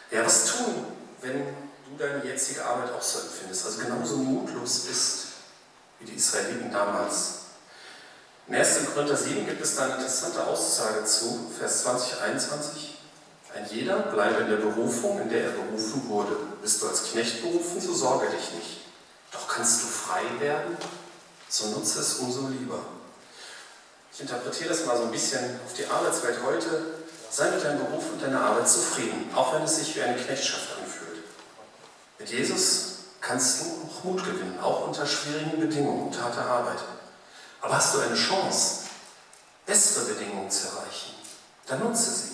Ja, 0.10 0.26
was 0.26 0.46
tun, 0.48 0.88
wenn 1.22 1.46
du 1.46 1.96
deine 2.00 2.26
jetzige 2.26 2.66
Arbeit 2.66 2.92
auch 2.92 3.02
so 3.04 3.20
empfindest, 3.20 3.68
also 3.68 3.84
genauso 3.84 4.18
mutlos 4.18 4.80
bist 4.80 5.28
wie 6.00 6.06
die 6.06 6.16
Israeliten 6.16 6.72
damals? 6.72 7.43
In 8.48 8.56
1. 8.56 8.94
Korinther 8.94 9.16
7 9.16 9.46
gibt 9.46 9.62
es 9.62 9.76
da 9.76 9.86
eine 9.86 9.96
interessante 9.96 10.46
Aussage 10.46 11.06
zu, 11.06 11.52
Vers 11.58 11.84
20, 11.84 12.22
21. 12.22 12.98
Ein 13.56 13.68
jeder 13.70 14.00
bleibe 14.00 14.42
in 14.42 14.50
der 14.50 14.58
Berufung, 14.58 15.22
in 15.22 15.30
der 15.30 15.44
er 15.46 15.52
berufen 15.52 16.10
wurde. 16.10 16.36
Bist 16.62 16.82
du 16.82 16.88
als 16.88 17.12
Knecht 17.12 17.42
berufen, 17.42 17.80
so 17.80 17.94
sorge 17.94 18.28
dich 18.28 18.52
nicht. 18.54 18.82
Doch 19.32 19.48
kannst 19.48 19.84
du 19.84 19.88
frei 19.88 20.24
werden 20.40 20.78
so 21.54 21.68
nutze 21.68 22.00
es 22.00 22.16
umso 22.16 22.48
lieber. 22.48 22.80
Ich 24.12 24.22
interpretiere 24.22 24.70
das 24.70 24.86
mal 24.88 24.98
so 24.98 25.04
ein 25.04 25.12
bisschen 25.12 25.60
auf 25.64 25.74
die 25.74 25.86
Arbeitswelt 25.86 26.40
heute. 26.44 26.86
Sei 27.30 27.52
mit 27.52 27.64
deinem 27.64 27.86
Beruf 27.86 28.12
und 28.12 28.22
deiner 28.22 28.42
Arbeit 28.42 28.68
zufrieden, 28.68 29.30
auch 29.36 29.54
wenn 29.54 29.62
es 29.62 29.78
sich 29.78 29.96
wie 29.96 30.02
eine 30.02 30.18
Knechtschaft 30.18 30.70
anfühlt. 30.80 31.24
Mit 32.18 32.30
Jesus 32.30 32.96
kannst 33.22 33.62
du 33.62 33.66
auch 33.66 34.04
Mut 34.04 34.24
gewinnen, 34.24 34.60
auch 34.62 34.88
unter 34.88 35.06
schwierigen 35.06 35.60
Bedingungen 35.60 36.08
und 36.08 36.22
harter 36.22 36.46
Arbeit. 36.46 36.80
Aber 37.64 37.78
hast 37.78 37.96
du 37.96 38.02
eine 38.02 38.16
Chance, 38.16 38.82
bessere 39.66 40.14
Bedingungen 40.14 40.52
zu 40.52 40.68
erreichen, 40.68 41.16
dann 41.66 41.80
nutze 41.80 42.12
sie. 42.12 42.32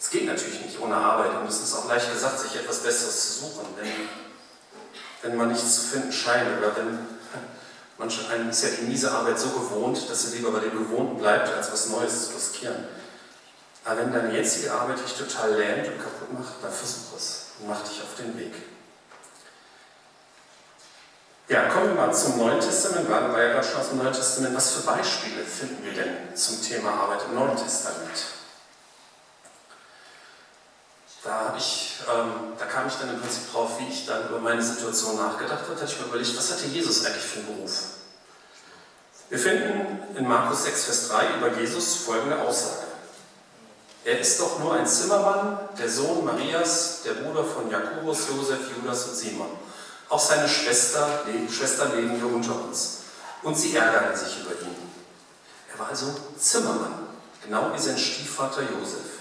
Es 0.00 0.10
geht 0.10 0.26
natürlich 0.26 0.66
nicht 0.66 0.80
ohne 0.80 0.96
Arbeit 0.96 1.40
und 1.40 1.48
es 1.48 1.60
ist 1.60 1.74
auch 1.74 1.88
leicht 1.88 2.12
gesagt, 2.12 2.40
sich 2.40 2.56
etwas 2.56 2.80
Besseres 2.80 3.38
zu 3.38 3.44
suchen, 3.44 3.66
wenn, 3.76 3.88
wenn 5.22 5.38
man 5.38 5.52
nichts 5.52 5.76
zu 5.76 5.80
finden 5.82 6.12
scheint 6.12 6.58
oder 6.58 6.76
wenn 6.76 6.98
manche 7.98 8.28
einem 8.28 8.50
ist 8.50 8.64
ja 8.64 8.70
die 8.70 8.86
miese 8.86 9.12
Arbeit 9.12 9.38
so 9.38 9.50
gewohnt, 9.50 10.10
dass 10.10 10.22
sie 10.22 10.38
lieber 10.38 10.50
bei 10.50 10.58
dem 10.58 10.76
Gewohnten 10.76 11.18
bleibt, 11.18 11.54
als 11.54 11.70
was 11.70 11.90
Neues 11.90 12.26
zu 12.26 12.34
riskieren. 12.34 12.88
Aber 13.84 14.00
wenn 14.00 14.12
deine 14.12 14.36
jetzige 14.36 14.72
Arbeit 14.72 14.98
dich 14.98 15.14
total 15.14 15.54
lähmt 15.54 15.86
und 15.86 16.02
kaputt 16.02 16.32
macht, 16.32 16.54
dann 16.60 16.72
versuch 16.72 17.16
es 17.16 17.46
und 17.60 17.68
mach 17.68 17.84
dich 17.84 18.02
auf 18.02 18.16
den 18.18 18.36
Weg. 18.36 18.54
Ja, 21.54 21.68
kommen 21.68 21.90
wir 21.90 21.94
mal 21.94 22.12
zum 22.12 22.36
Neuen 22.36 22.58
Testament. 22.58 23.08
Wir 23.08 23.14
waren 23.14 23.30
ja 23.32 23.52
gerade 23.52 23.64
schon 23.64 23.80
aus 23.80 23.90
dem 23.90 23.98
Neuen 23.98 24.12
Testament. 24.12 24.56
Was 24.56 24.72
für 24.72 24.80
Beispiele 24.80 25.44
finden 25.44 25.84
wir 25.84 25.92
denn 25.92 26.34
zum 26.34 26.60
Thema 26.60 26.90
Arbeit 26.90 27.20
im 27.28 27.36
Neuen 27.36 27.56
Testament? 27.56 28.10
Da, 31.22 31.54
ich, 31.56 32.00
ähm, 32.12 32.54
da 32.58 32.64
kam 32.64 32.88
ich 32.88 32.94
dann 32.94 33.10
im 33.10 33.20
Prinzip 33.20 33.52
drauf, 33.52 33.78
wie 33.78 33.86
ich 33.86 34.04
dann 34.04 34.30
über 34.30 34.40
meine 34.40 34.60
Situation 34.60 35.16
nachgedacht 35.16 35.60
habe. 35.62 35.74
Da 35.76 35.82
hatte 35.82 35.92
ich 35.92 36.00
mir 36.00 36.06
überlegt, 36.06 36.36
was 36.36 36.50
hatte 36.50 36.66
Jesus 36.66 37.06
eigentlich 37.06 37.22
für 37.22 37.38
einen 37.38 37.56
Beruf? 37.56 37.70
Wir 39.28 39.38
finden 39.38 40.16
in 40.16 40.26
Markus 40.26 40.64
6, 40.64 40.84
Vers 40.86 41.08
3 41.10 41.36
über 41.36 41.56
Jesus 41.56 41.98
folgende 41.98 42.36
Aussage. 42.40 42.82
Er 44.04 44.18
ist 44.18 44.40
doch 44.40 44.58
nur 44.58 44.74
ein 44.74 44.88
Zimmermann, 44.88 45.68
der 45.78 45.88
Sohn 45.88 46.24
Marias, 46.24 47.02
der 47.04 47.12
Bruder 47.12 47.44
von 47.44 47.70
Jakobus, 47.70 48.26
Josef, 48.28 48.58
Judas 48.76 49.04
und 49.04 49.14
Simon. 49.14 49.50
Auch 50.08 50.20
seine 50.20 50.48
Schwester, 50.48 51.24
Schwestern 51.50 51.96
leben 51.96 52.16
hier 52.16 52.26
unter 52.26 52.54
uns. 52.64 52.98
Und 53.42 53.56
sie 53.56 53.76
ärgerten 53.76 54.16
sich 54.16 54.40
über 54.40 54.52
ihn. 54.62 54.76
Er 55.72 55.78
war 55.78 55.88
also 55.88 56.14
Zimmermann, 56.38 57.08
genau 57.44 57.72
wie 57.74 57.78
sein 57.78 57.98
Stiefvater 57.98 58.62
Josef. 58.62 59.14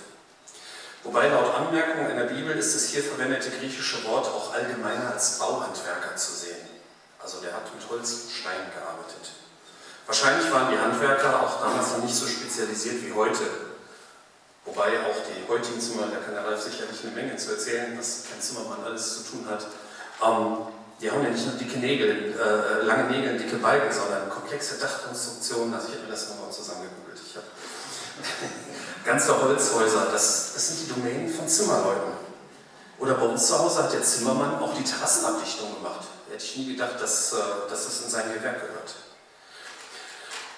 Wobei 1.03 1.27
laut 1.27 1.53
Anmerkung 1.55 2.09
in 2.09 2.17
der 2.17 2.25
Bibel 2.25 2.55
ist 2.55 2.75
das 2.75 2.85
hier 2.85 3.03
verwendete 3.03 3.49
griechische 3.49 4.03
Wort 4.05 4.25
auch 4.25 4.53
allgemeiner 4.53 5.11
als 5.11 5.39
Bauhandwerker 5.39 6.15
zu 6.15 6.31
sehen. 6.31 6.65
Also 7.21 7.39
der 7.41 7.53
hat 7.53 7.73
mit 7.73 7.89
Holz 7.89 8.11
und 8.11 8.31
Stein 8.31 8.71
gearbeitet. 8.73 9.31
Wahrscheinlich 10.05 10.51
waren 10.51 10.71
die 10.71 10.77
Handwerker 10.77 11.41
auch 11.41 11.61
damals 11.61 11.91
noch 11.91 12.03
nicht 12.03 12.15
so 12.15 12.27
spezialisiert 12.27 13.03
wie 13.03 13.13
heute. 13.13 13.43
Wobei 14.65 14.99
auch 15.01 15.15
die 15.27 15.47
heutigen 15.49 15.79
Zimmer, 15.79 16.07
da 16.07 16.17
kann 16.17 16.35
der 16.35 16.45
Ralf 16.45 16.61
sicherlich 16.61 17.03
eine 17.03 17.11
Menge 17.11 17.35
zu 17.35 17.51
erzählen, 17.51 17.97
was 17.97 18.23
kein 18.29 18.41
Zimmermann 18.41 18.83
alles 18.85 19.17
zu 19.17 19.31
tun 19.31 19.45
hat. 19.49 19.67
Ähm, 20.23 20.57
die 21.03 21.11
haben 21.11 21.21
ja 21.21 21.31
nicht 21.31 21.45
nur 21.45 21.55
dicke 21.55 21.79
Nägel, 21.79 22.33
äh, 22.33 22.85
lange 22.85 23.11
Nägel, 23.11 23.37
dicke 23.37 23.57
Balken, 23.57 23.91
sondern 23.91 24.29
komplexe 24.29 24.77
Dachkonstruktionen. 24.79 25.73
Also 25.73 25.89
ich 25.89 25.95
habe 25.95 26.05
mir 26.05 26.11
das 26.11 26.29
nochmal 26.29 26.49
zusammengegoogelt. 26.49 27.19
Ich 27.27 27.35
habe 27.35 27.45
ganze 29.05 29.43
Holzhäuser, 29.43 30.07
das, 30.13 30.53
das 30.53 30.67
sind 30.69 30.79
die 30.79 30.93
Domänen 30.93 31.27
von 31.27 31.45
Zimmerleuten. 31.45 32.13
Oder 32.99 33.15
bei 33.15 33.25
uns 33.25 33.47
zu 33.47 33.59
Hause 33.59 33.83
hat 33.83 33.91
der 33.91 34.01
Zimmermann 34.01 34.59
auch 34.59 34.73
die 34.75 34.83
Terrassenabdichtung 34.85 35.75
gemacht. 35.75 36.07
Hätte 36.31 36.45
ich 36.45 36.55
nie 36.55 36.71
gedacht, 36.71 37.01
dass, 37.01 37.33
äh, 37.33 37.35
dass 37.69 37.83
das 37.83 38.01
in 38.03 38.09
sein 38.09 38.33
Gewerk 38.33 38.61
gehört. 38.61 38.95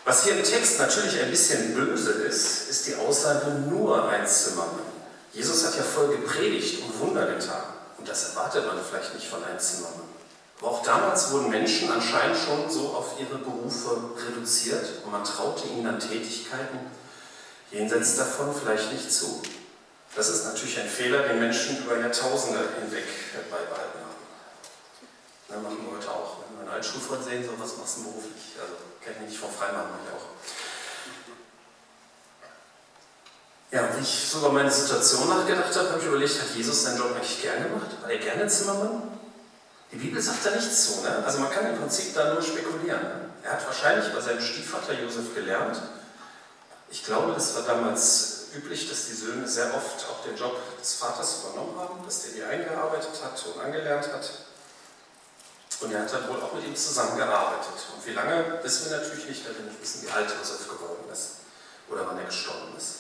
Was 0.06 0.26
hier 0.26 0.38
im 0.38 0.44
Text 0.44 0.78
natürlich 0.78 1.20
ein 1.24 1.32
bisschen 1.32 1.74
böse 1.74 2.12
ist, 2.12 2.70
ist 2.70 2.86
die 2.86 2.96
Aussage 2.98 3.50
nur 3.68 4.08
ein 4.10 4.28
Zimmermann. 4.28 4.86
Jesus 5.34 5.66
hat 5.66 5.76
ja 5.76 5.82
voll 5.82 6.10
gepredigt 6.10 6.84
und 6.84 7.00
Wunder 7.00 7.26
getan. 7.26 7.64
Und 7.98 8.08
das 8.08 8.30
erwartet 8.30 8.68
man 8.68 8.78
vielleicht 8.88 9.16
nicht 9.16 9.28
von 9.28 9.44
einem 9.44 9.58
Zimmermann. 9.58 10.16
Aber 10.60 10.72
auch 10.72 10.84
damals 10.84 11.32
wurden 11.32 11.50
Menschen 11.50 11.92
anscheinend 11.92 12.38
schon 12.38 12.70
so 12.70 12.90
auf 12.96 13.20
ihre 13.20 13.38
Berufe 13.40 13.98
reduziert 14.28 15.04
und 15.04 15.12
man 15.12 15.24
traute 15.24 15.68
ihnen 15.68 15.84
dann 15.84 16.00
Tätigkeiten 16.00 16.80
jenseits 17.72 18.16
davon 18.16 18.54
vielleicht 18.56 18.92
nicht 18.92 19.12
zu. 19.12 19.42
Das 20.16 20.30
ist 20.30 20.46
natürlich 20.46 20.80
ein 20.80 20.88
Fehler, 20.88 21.24
den 21.24 21.40
Menschen 21.40 21.78
über 21.80 22.00
Jahrtausende 22.00 22.60
hinweg 22.80 23.06
beibehalten 23.52 24.00
haben. 24.00 24.16
Das 25.50 25.62
machen 25.62 25.86
wir 25.86 25.98
heute 25.98 26.10
auch. 26.10 26.38
Wenn 26.40 26.56
wir 26.58 26.62
einen 26.62 26.78
Altschulfreund 26.78 27.24
sehen, 27.26 27.44
so 27.44 27.52
was 27.62 27.78
machst 27.78 27.98
du 27.98 28.04
beruflich? 28.04 28.56
Also 28.62 28.76
kann 29.04 29.14
ich 29.14 29.20
mich 29.20 29.30
nicht 29.32 29.40
vom 29.40 29.52
Freimachen, 29.52 29.92
mache 29.92 30.08
ich 30.08 30.14
auch. 30.16 30.26
Ja, 33.72 33.90
wie 33.98 34.02
ich 34.02 34.30
so 34.30 34.38
über 34.40 34.54
meine 34.54 34.72
Situation 34.72 35.28
nachgedacht 35.28 35.76
habe, 35.76 35.90
habe 35.90 36.00
ich 36.00 36.06
überlegt, 36.06 36.40
hat 36.40 36.56
Jesus 36.56 36.84
seinen 36.84 36.98
Job 36.98 37.14
eigentlich 37.14 37.42
gerne 37.42 37.68
gemacht? 37.68 38.02
War 38.02 38.10
er 38.10 38.20
gerne 38.20 38.48
Zimmermann? 38.48 39.15
Die 39.96 40.08
Bibel 40.08 40.22
sagt 40.22 40.46
da 40.46 40.52
nichts 40.52 40.88
zu. 40.88 41.02
Ne? 41.04 41.24
Also 41.26 41.40
man 41.40 41.50
kann 41.50 41.68
im 41.68 41.80
Prinzip 41.80 42.14
da 42.14 42.34
nur 42.34 42.42
spekulieren. 42.42 43.02
Ne? 43.02 43.30
Er 43.44 43.54
hat 43.54 43.66
wahrscheinlich 43.66 44.14
bei 44.14 44.20
seinem 44.20 44.42
Stiefvater 44.42 44.92
Josef 44.92 45.34
gelernt. 45.34 45.82
Ich 46.90 47.06
glaube, 47.06 47.32
es 47.32 47.56
war 47.56 47.62
damals 47.64 48.48
üblich, 48.54 48.90
dass 48.90 49.08
die 49.08 49.14
Söhne 49.14 49.48
sehr 49.48 49.74
oft 49.74 50.06
auch 50.10 50.22
den 50.26 50.36
Job 50.36 50.58
des 50.82 50.96
Vaters 50.96 51.40
übernommen 51.40 51.80
haben, 51.80 52.04
dass 52.04 52.24
der 52.24 52.32
die 52.34 52.44
eingearbeitet 52.44 53.12
hat 53.24 53.42
und 53.46 53.62
angelernt 53.64 54.10
hat. 54.12 54.30
Und 55.80 55.94
er 55.94 56.02
hat 56.02 56.12
dann 56.12 56.28
wohl 56.28 56.42
auch 56.42 56.54
mit 56.54 56.66
ihm 56.66 56.76
zusammengearbeitet. 56.76 57.76
Und 57.96 58.06
wie 58.06 58.14
lange, 58.14 58.60
wissen 58.64 58.90
wir 58.90 58.98
natürlich 58.98 59.30
nicht, 59.30 59.48
weil 59.48 59.56
wir 59.56 59.64
nicht 59.64 59.82
wissen, 59.82 60.04
wie 60.04 60.12
alt 60.12 60.28
Josef 60.28 60.68
geworden 60.68 61.06
ist 61.10 61.38
oder 61.90 62.06
wann 62.06 62.18
er 62.18 62.26
gestorben 62.26 62.76
ist. 62.78 62.96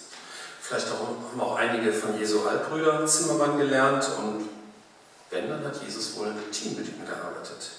Vielleicht 0.61 0.87
haben 0.87 1.41
auch 1.41 1.57
einige 1.57 1.91
von 1.91 2.17
Jesu 2.17 2.49
Halbbrüder 2.49 3.05
Zimmermann 3.05 3.57
gelernt 3.57 4.07
und 4.17 4.49
wenn, 5.29 5.49
dann 5.49 5.65
hat 5.65 5.81
Jesus 5.81 6.15
wohl 6.15 6.31
mit 6.31 6.51
Team 6.51 6.75
mit 6.75 6.87
ihm 6.87 7.05
gearbeitet. 7.05 7.71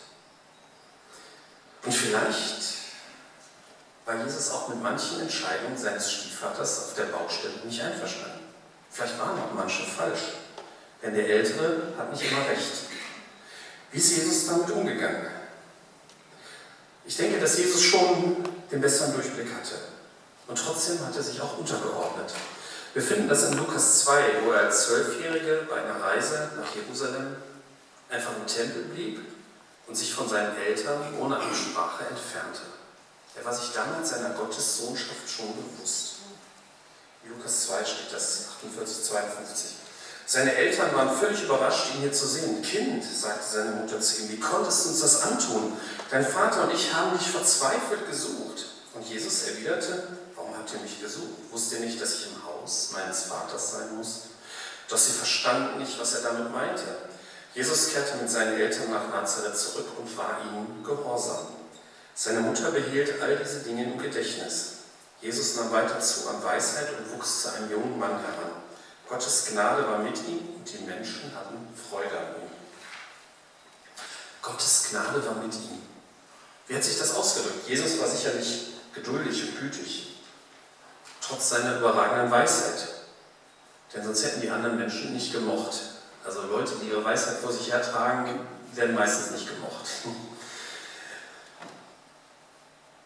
Und 1.84 1.92
vielleicht 1.92 2.62
war 4.04 4.16
Jesus 4.24 4.50
auch 4.50 4.68
mit 4.68 4.82
manchen 4.82 5.20
Entscheidungen 5.20 5.76
seines 5.76 6.12
Stiefvaters 6.12 6.84
auf 6.84 6.94
der 6.94 7.04
Baustelle 7.04 7.54
nicht 7.64 7.80
einverstanden. 7.80 8.40
Vielleicht 8.90 9.18
waren 9.18 9.38
auch 9.38 9.52
manche 9.54 9.84
falsch, 9.84 10.20
denn 11.02 11.14
der 11.14 11.28
Ältere 11.28 11.92
hat 11.98 12.12
nicht 12.12 12.30
immer 12.30 12.48
recht. 12.48 12.86
Wie 13.92 13.98
ist 13.98 14.16
Jesus 14.16 14.46
damit 14.46 14.70
umgegangen? 14.70 15.26
Ich 17.04 17.16
denke, 17.16 17.38
dass 17.38 17.58
Jesus 17.58 17.82
schon 17.82 18.44
den 18.70 18.80
besseren 18.80 19.12
Durchblick 19.14 19.52
hatte. 19.54 19.74
Und 20.48 20.58
trotzdem 20.58 21.04
hat 21.06 21.16
er 21.16 21.22
sich 21.22 21.40
auch 21.40 21.58
untergeordnet. 21.58 22.32
Wir 22.96 23.02
finden 23.02 23.28
das 23.28 23.42
in 23.42 23.58
Lukas 23.58 24.04
2, 24.04 24.22
wo 24.42 24.52
er 24.52 24.60
als 24.60 24.86
Zwölfjährige 24.86 25.66
bei 25.68 25.82
einer 25.82 26.02
Reise 26.02 26.48
nach 26.56 26.74
Jerusalem 26.74 27.36
einfach 28.08 28.30
im 28.34 28.46
Tempel 28.46 28.84
blieb 28.84 29.20
und 29.86 29.94
sich 29.94 30.14
von 30.14 30.26
seinen 30.26 30.56
Eltern 30.56 31.12
ohne 31.20 31.38
Ansprache 31.38 32.04
entfernte. 32.08 32.62
Er 33.34 33.44
war 33.44 33.52
sich 33.52 33.74
damals 33.74 34.08
seiner 34.08 34.30
Gottessohnschaft 34.30 35.28
schon 35.28 35.52
bewusst. 35.56 36.14
In 37.22 37.36
Lukas 37.36 37.66
2 37.66 37.84
steht 37.84 38.14
das 38.14 38.46
48, 38.56 39.04
52. 39.04 39.70
Seine 40.24 40.54
Eltern 40.54 40.94
waren 40.94 41.14
völlig 41.14 41.42
überrascht, 41.42 41.94
ihn 41.96 42.00
hier 42.00 42.14
zu 42.14 42.26
sehen. 42.26 42.62
Kind, 42.62 43.04
sagte 43.04 43.58
seine 43.58 43.72
Mutter 43.72 44.00
zu 44.00 44.22
ihm, 44.22 44.30
wie 44.30 44.40
konntest 44.40 44.86
du 44.86 44.88
uns 44.88 45.00
das 45.02 45.20
antun? 45.20 45.74
Dein 46.10 46.26
Vater 46.26 46.64
und 46.64 46.72
ich 46.72 46.94
haben 46.94 47.18
dich 47.18 47.28
verzweifelt 47.28 48.08
gesucht. 48.08 48.64
Und 48.94 49.06
Jesus 49.06 49.48
erwiderte, 49.48 50.02
warum 50.34 50.56
habt 50.56 50.72
ihr 50.72 50.80
mich 50.80 50.98
gesucht? 50.98 51.28
Wusst 51.50 51.74
ihr 51.74 51.80
nicht, 51.80 52.00
dass 52.00 52.14
ich 52.14 52.28
im 52.28 52.45
Haus 52.66 52.90
meines 52.92 53.22
Vaters 53.26 53.72
sein 53.72 53.96
muss? 53.96 54.22
Doch 54.88 54.98
sie 54.98 55.12
verstanden 55.12 55.78
nicht, 55.78 55.98
was 56.00 56.14
er 56.14 56.22
damit 56.22 56.52
meinte. 56.52 56.82
Jesus 57.54 57.92
kehrte 57.92 58.16
mit 58.16 58.28
seinen 58.28 58.58
Eltern 58.58 58.90
nach 58.90 59.08
Nazareth 59.08 59.56
zurück 59.56 59.86
und 59.96 60.16
war 60.16 60.40
ihnen 60.44 60.82
gehorsam. 60.84 61.46
Seine 62.14 62.40
Mutter 62.40 62.72
behielt 62.72 63.22
all 63.22 63.36
diese 63.36 63.60
Dinge 63.60 63.84
im 63.84 63.98
Gedächtnis. 63.98 64.72
Jesus 65.20 65.54
nahm 65.54 65.70
weiter 65.70 66.00
zu 66.00 66.28
an 66.28 66.42
Weisheit 66.42 66.88
und 66.98 67.16
wuchs 67.16 67.42
zu 67.42 67.52
einem 67.52 67.70
jungen 67.70 67.98
Mann 68.00 68.18
heran. 68.18 68.50
Gottes 69.08 69.46
Gnade 69.46 69.86
war 69.86 69.98
mit 69.98 70.18
ihm 70.26 70.56
und 70.56 70.68
die 70.68 70.84
Menschen 70.84 71.32
hatten 71.36 71.68
Freude 71.88 72.18
an 72.18 72.42
ihm. 72.42 72.50
Gottes 74.42 74.86
Gnade 74.90 75.24
war 75.24 75.34
mit 75.34 75.54
ihm. 75.54 75.82
Wie 76.66 76.74
hat 76.74 76.82
sich 76.82 76.98
das 76.98 77.14
ausgedrückt? 77.14 77.68
Jesus 77.68 78.00
war 78.00 78.08
sicherlich 78.08 78.72
geduldig 78.92 79.42
und 79.44 79.60
gütig, 79.60 80.15
trotz 81.26 81.48
seiner 81.50 81.78
überragenden 81.78 82.30
Weisheit. 82.30 82.88
Denn 83.94 84.04
sonst 84.04 84.24
hätten 84.24 84.40
die 84.40 84.50
anderen 84.50 84.78
Menschen 84.78 85.12
nicht 85.12 85.32
gemocht. 85.32 85.80
Also 86.24 86.42
Leute, 86.42 86.74
die 86.82 86.88
ihre 86.88 87.04
Weisheit 87.04 87.36
vor 87.38 87.52
sich 87.52 87.72
hertragen, 87.72 88.40
werden 88.74 88.94
meistens 88.94 89.30
nicht 89.32 89.48
gemocht. 89.48 89.86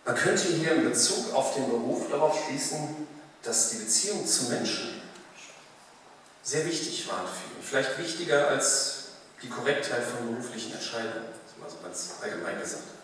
Man 0.04 0.14
könnte 0.14 0.48
hier 0.48 0.72
in 0.72 0.84
Bezug 0.88 1.32
auf 1.34 1.54
den 1.54 1.68
Beruf 1.68 2.10
darauf 2.10 2.44
schließen, 2.44 3.06
dass 3.42 3.70
die 3.70 3.76
Beziehung 3.76 4.26
zu 4.26 4.48
Menschen 4.48 5.00
sehr 6.42 6.64
wichtig 6.66 7.08
waren 7.08 7.26
für 7.26 7.44
ihn. 7.54 7.62
Vielleicht 7.62 7.98
wichtiger 7.98 8.48
als 8.48 9.04
die 9.42 9.48
Korrektheit 9.48 10.02
von 10.02 10.34
beruflichen 10.34 10.72
Entscheidungen, 10.72 11.26
das 11.44 11.52
ist 11.52 11.60
mal 11.60 11.70
so 11.70 11.76
ganz 11.82 12.14
allgemein 12.22 12.60
gesagt. 12.60 12.99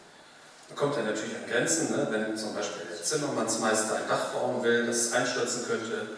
Kommt 0.75 0.97
dann 0.97 1.07
natürlich 1.07 1.35
an 1.37 1.49
Grenzen, 1.49 1.91
ne? 1.91 2.07
wenn 2.11 2.37
zum 2.37 2.55
Beispiel 2.55 2.83
der 2.91 3.03
Zimmermannsmeister 3.03 3.97
ein 3.97 4.09
Dach 4.09 4.33
bauen 4.33 4.63
will, 4.63 4.87
das 4.87 5.13
einstürzen 5.13 5.67
könnte, 5.67 6.09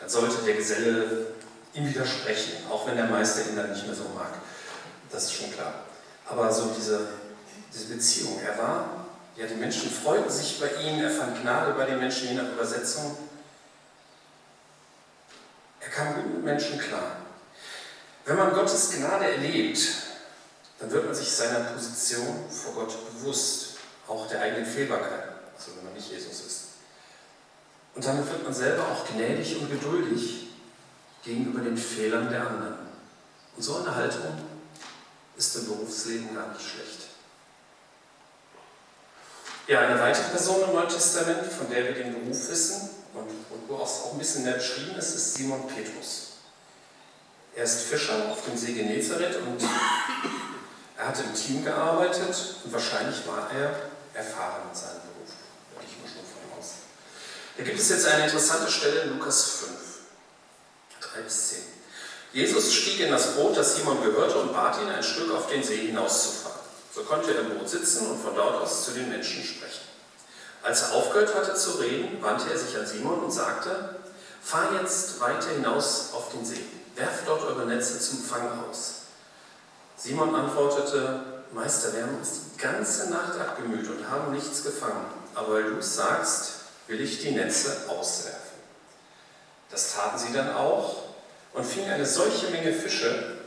dann 0.00 0.08
sollte 0.08 0.42
der 0.46 0.54
Geselle 0.54 1.26
ihm 1.74 1.86
widersprechen, 1.86 2.54
auch 2.70 2.86
wenn 2.86 2.96
der 2.96 3.06
Meister 3.06 3.42
ihn 3.48 3.56
dann 3.56 3.70
nicht 3.70 3.86
mehr 3.86 3.94
so 3.94 4.04
mag. 4.14 4.32
Das 5.10 5.24
ist 5.24 5.34
schon 5.34 5.52
klar. 5.52 5.84
Aber 6.26 6.50
so 6.50 6.72
diese, 6.76 7.08
diese 7.72 7.86
Beziehung, 7.86 8.40
er 8.40 8.56
war, 8.56 9.06
ja, 9.36 9.46
die 9.46 9.54
Menschen 9.54 9.90
freuten 9.90 10.30
sich 10.30 10.58
bei 10.58 10.68
ihm, 10.82 11.00
er 11.00 11.10
fand 11.10 11.40
Gnade 11.40 11.72
bei 11.74 11.84
den 11.84 12.00
Menschen, 12.00 12.28
je 12.28 12.34
nach 12.34 12.50
Übersetzung. 12.52 13.16
Er 15.80 15.90
kam 15.90 16.14
gut 16.14 16.34
mit 16.34 16.44
Menschen 16.44 16.78
klar. 16.78 17.18
Wenn 18.24 18.36
man 18.36 18.52
Gottes 18.52 18.90
Gnade 18.90 19.32
erlebt, 19.32 19.78
dann 20.78 20.90
wird 20.90 21.06
man 21.06 21.14
sich 21.14 21.30
seiner 21.30 21.60
Position 21.70 22.44
vor 22.50 22.74
Gott 22.74 22.94
bewusst, 23.12 23.67
auch 24.08 24.26
der 24.28 24.40
eigenen 24.40 24.66
Fehlbarkeit, 24.66 25.24
also 25.56 25.76
wenn 25.76 25.84
man 25.84 25.94
nicht 25.94 26.10
Jesus 26.10 26.40
ist. 26.46 26.60
Und 27.94 28.04
damit 28.04 28.30
wird 28.30 28.44
man 28.44 28.54
selber 28.54 28.84
auch 28.84 29.06
gnädig 29.06 29.60
und 29.60 29.70
geduldig 29.70 30.48
gegenüber 31.22 31.60
den 31.60 31.76
Fehlern 31.76 32.30
der 32.30 32.46
anderen. 32.46 32.78
Und 33.56 33.62
so 33.62 33.78
eine 33.78 33.94
Haltung 33.94 34.38
ist 35.36 35.56
im 35.56 35.66
Berufsleben 35.66 36.34
gar 36.34 36.48
nicht 36.52 36.60
schlecht. 36.60 37.08
Ja, 39.66 39.80
eine 39.80 40.00
weitere 40.00 40.30
Person 40.30 40.62
im 40.62 40.74
Neuen 40.74 40.88
Testament, 40.88 41.44
von 41.46 41.68
der 41.68 41.84
wir 41.84 41.92
den 41.92 42.14
Beruf 42.14 42.48
wissen 42.48 42.88
und, 43.12 43.28
und 43.28 43.68
wo 43.68 43.74
auch 43.76 44.12
ein 44.12 44.18
bisschen 44.18 44.44
mehr 44.44 44.54
beschrieben 44.54 44.96
ist, 44.96 45.14
ist 45.14 45.34
Simon 45.34 45.66
Petrus. 45.66 46.28
Er 47.54 47.64
ist 47.64 47.82
Fischer 47.82 48.30
auf 48.30 48.44
dem 48.44 48.56
See 48.56 48.72
Genezareth 48.72 49.36
und 49.36 49.62
er 50.96 51.08
hat 51.08 51.18
im 51.18 51.34
Team 51.34 51.64
gearbeitet 51.64 52.56
und 52.64 52.72
wahrscheinlich 52.72 53.26
war 53.26 53.50
er 53.52 53.74
erfahren 54.18 54.68
in 54.68 54.74
seinem 54.74 55.00
Beruf. 55.06 55.30
Da 55.74 55.80
ich 55.80 55.94
mal 56.02 56.10
schon 56.10 56.26
von 56.26 56.58
aus. 56.58 56.90
Da 57.56 57.62
gibt 57.62 57.78
es 57.78 57.88
jetzt 57.88 58.06
eine 58.06 58.24
interessante 58.24 58.70
Stelle 58.70 59.02
in 59.02 59.18
Lukas 59.18 59.44
5, 59.44 59.70
3 61.00 61.20
bis 61.22 61.48
10. 61.48 61.58
Jesus 62.32 62.74
stieg 62.74 63.00
in 63.00 63.10
das 63.10 63.36
Boot, 63.36 63.56
das 63.56 63.76
Simon 63.76 64.02
gehörte, 64.02 64.38
und 64.38 64.52
bat 64.52 64.76
ihn, 64.82 64.88
ein 64.88 65.02
Stück 65.02 65.32
auf 65.32 65.46
den 65.46 65.62
See 65.62 65.86
hinauszufahren. 65.86 66.58
So 66.94 67.02
konnte 67.04 67.32
er 67.32 67.40
im 67.40 67.58
Boot 67.58 67.68
sitzen 67.68 68.06
und 68.08 68.22
von 68.22 68.34
dort 68.34 68.60
aus 68.60 68.84
zu 68.84 68.90
den 68.90 69.08
Menschen 69.08 69.42
sprechen. 69.42 69.86
Als 70.62 70.82
er 70.82 70.92
aufgehört 70.94 71.34
hatte 71.34 71.54
zu 71.54 71.72
reden, 71.72 72.20
wandte 72.20 72.50
er 72.50 72.58
sich 72.58 72.76
an 72.76 72.86
Simon 72.86 73.20
und 73.20 73.30
sagte, 73.30 74.00
fahr 74.42 74.74
jetzt 74.80 75.20
weiter 75.20 75.50
hinaus 75.50 76.10
auf 76.12 76.30
den 76.32 76.44
See, 76.44 76.64
werft 76.96 77.26
dort 77.26 77.42
eure 77.44 77.66
Netze 77.66 78.00
zum 78.00 78.22
Fang 78.22 78.64
aus. 78.68 79.02
Simon 79.96 80.34
antwortete, 80.34 81.24
Meister, 81.52 81.94
wir 81.94 82.02
haben 82.02 82.18
uns 82.18 82.30
die 82.54 82.60
ganze 82.60 83.10
Nacht 83.10 83.38
abgemüht 83.38 83.88
und 83.88 84.08
haben 84.10 84.32
nichts 84.32 84.62
gefangen, 84.62 85.06
aber 85.34 85.54
weil 85.54 85.64
du 85.64 85.78
es 85.78 85.94
sagst, 85.94 86.52
will 86.86 87.00
ich 87.00 87.20
die 87.20 87.30
Netze 87.30 87.88
auswerfen. 87.88 88.58
Das 89.70 89.94
taten 89.94 90.18
sie 90.18 90.32
dann 90.32 90.54
auch 90.54 91.04
und 91.52 91.64
fingen 91.64 91.90
eine 91.90 92.06
solche 92.06 92.50
Menge 92.50 92.72
Fische, 92.72 93.38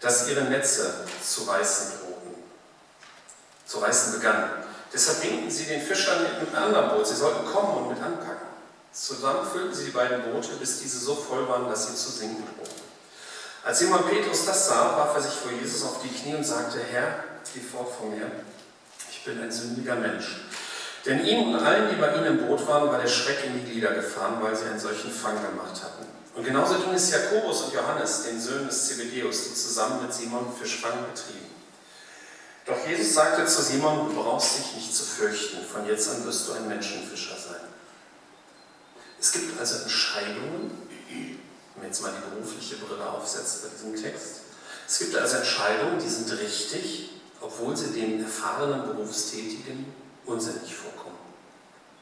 dass 0.00 0.28
ihre 0.28 0.42
Netze 0.42 0.92
zu 1.24 1.44
reißen 1.44 1.92
drohten, 2.00 2.42
zu 3.66 3.78
reißen 3.78 4.14
begannen. 4.14 4.50
Deshalb 4.92 5.22
winkten 5.22 5.50
sie 5.50 5.64
den 5.64 5.80
Fischern 5.80 6.22
mit 6.22 6.32
einem 6.32 6.54
anderen 6.54 6.90
Boot, 6.90 7.06
sie 7.06 7.14
sollten 7.14 7.46
kommen 7.46 7.84
und 7.84 7.88
mit 7.90 8.02
anpacken. 8.02 8.48
Zusammen 8.92 9.48
füllten 9.50 9.74
sie 9.74 9.86
die 9.86 9.90
beiden 9.90 10.22
Boote, 10.22 10.50
bis 10.56 10.80
diese 10.80 10.98
so 10.98 11.14
voll 11.14 11.48
waren, 11.48 11.70
dass 11.70 11.86
sie 11.86 11.94
zu 11.94 12.10
sinken 12.10 12.44
drohten. 12.44 12.91
Als 13.64 13.78
Simon 13.78 14.04
Petrus 14.08 14.44
das 14.44 14.66
sah, 14.66 14.96
warf 14.96 15.14
er 15.14 15.22
sich 15.22 15.34
vor 15.34 15.52
Jesus 15.52 15.84
auf 15.84 16.02
die 16.02 16.08
Knie 16.08 16.34
und 16.34 16.44
sagte, 16.44 16.80
Herr, 16.90 17.24
geh 17.54 17.60
fort 17.60 17.94
von 17.96 18.10
mir, 18.10 18.28
ich 19.10 19.24
bin 19.24 19.40
ein 19.40 19.52
sündiger 19.52 19.94
Mensch. 19.94 20.40
Denn 21.06 21.24
ihm 21.24 21.52
und 21.52 21.56
allen, 21.64 21.90
die 21.90 22.00
bei 22.00 22.14
ihnen 22.14 22.38
im 22.38 22.46
Boot 22.46 22.66
waren, 22.66 22.90
war 22.90 23.00
der 23.00 23.08
Schreck 23.08 23.44
in 23.44 23.54
die 23.54 23.70
Glieder 23.70 23.92
gefahren, 23.92 24.38
weil 24.40 24.56
sie 24.56 24.64
einen 24.66 24.78
solchen 24.78 25.12
Fang 25.12 25.34
gemacht 25.34 25.82
hatten. 25.82 26.06
Und 26.34 26.44
genauso 26.44 26.74
ging 26.74 26.94
es 26.94 27.10
Jakobus 27.10 27.62
und 27.62 27.74
Johannes, 27.74 28.24
den 28.24 28.40
Söhnen 28.40 28.66
des 28.66 28.86
Zebedeus, 28.86 29.44
die 29.44 29.54
zusammen 29.54 30.02
mit 30.02 30.14
Simon 30.14 30.52
Fischfang 30.58 31.04
betrieben. 31.12 31.50
Doch 32.64 32.86
Jesus 32.86 33.14
sagte 33.14 33.44
zu 33.44 33.62
Simon, 33.62 34.08
du 34.08 34.22
brauchst 34.22 34.58
dich 34.58 34.74
nicht 34.76 34.94
zu 34.94 35.04
fürchten, 35.04 35.58
von 35.66 35.86
jetzt 35.86 36.08
an 36.10 36.24
wirst 36.24 36.48
du 36.48 36.52
ein 36.52 36.68
Menschenfischer 36.68 37.36
sein. 37.36 37.60
Es 39.20 39.32
gibt 39.32 39.58
also 39.58 39.82
Entscheidungen, 39.82 40.88
wenn 41.82 41.88
jetzt 41.88 42.02
mal 42.02 42.12
die 42.12 42.30
berufliche 42.30 42.76
Brille 42.76 43.04
aufsetzt 43.04 43.64
bei 43.64 43.68
diesem 43.70 44.00
Text, 44.00 44.42
es 44.86 44.98
gibt 45.00 45.16
also 45.16 45.38
Entscheidungen, 45.38 45.98
die 45.98 46.08
sind 46.08 46.30
richtig, 46.38 47.10
obwohl 47.40 47.76
sie 47.76 47.92
den 47.92 48.22
erfahrenen 48.22 48.86
Berufstätigen 48.86 49.92
unsinnig 50.24 50.72
vorkommen. 50.74 51.18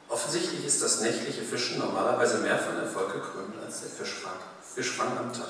Offensichtlich 0.09 0.66
ist 0.66 0.83
das 0.83 1.01
nächtliche 1.01 1.43
Fischen 1.43 1.79
normalerweise 1.79 2.38
mehr 2.38 2.59
von 2.59 2.77
Erfolg 2.77 3.12
gekrönt 3.12 3.55
als 3.64 3.81
der 3.81 3.90
Fischfang, 3.90 4.37
Fischfang 4.75 5.16
am 5.16 5.33
Tag. 5.33 5.49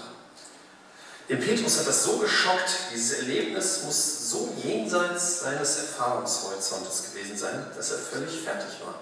Den 1.28 1.40
Petrus 1.40 1.78
hat 1.78 1.88
das 1.88 2.04
so 2.04 2.18
geschockt, 2.18 2.70
dieses 2.92 3.18
Erlebnis 3.18 3.82
muss 3.84 4.30
so 4.30 4.54
jenseits 4.62 5.40
seines 5.40 5.78
Erfahrungshorizontes 5.78 7.04
gewesen 7.10 7.36
sein, 7.36 7.66
dass 7.76 7.90
er 7.90 7.98
völlig 7.98 8.42
fertig 8.42 8.80
war. 8.84 8.94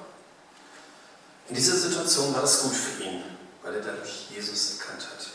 In 1.48 1.54
dieser 1.54 1.76
Situation 1.76 2.32
war 2.34 2.42
das 2.42 2.62
gut 2.62 2.74
für 2.74 3.02
ihn, 3.02 3.37
weil 3.62 3.74
er 3.74 3.82
dadurch 3.82 4.28
Jesus 4.30 4.78
erkannt 4.78 5.02
hat. 5.02 5.26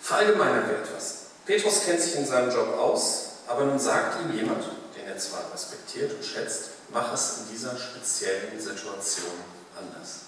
Verallgemeinern 0.00 0.68
wir 0.68 0.78
etwas. 0.78 1.26
Petrus 1.46 1.84
kennt 1.84 2.00
sich 2.00 2.16
in 2.16 2.26
seinem 2.26 2.50
Job 2.50 2.76
aus, 2.76 3.30
aber 3.48 3.64
nun 3.64 3.78
sagt 3.78 4.20
ihm 4.22 4.36
jemand, 4.36 4.64
den 4.96 5.06
er 5.06 5.18
zwar 5.18 5.52
respektiert 5.52 6.12
und 6.12 6.24
schätzt, 6.24 6.70
mach 6.92 7.12
es 7.12 7.38
in 7.38 7.54
dieser 7.54 7.76
speziellen 7.76 8.60
Situation 8.60 9.32
anders. 9.76 10.20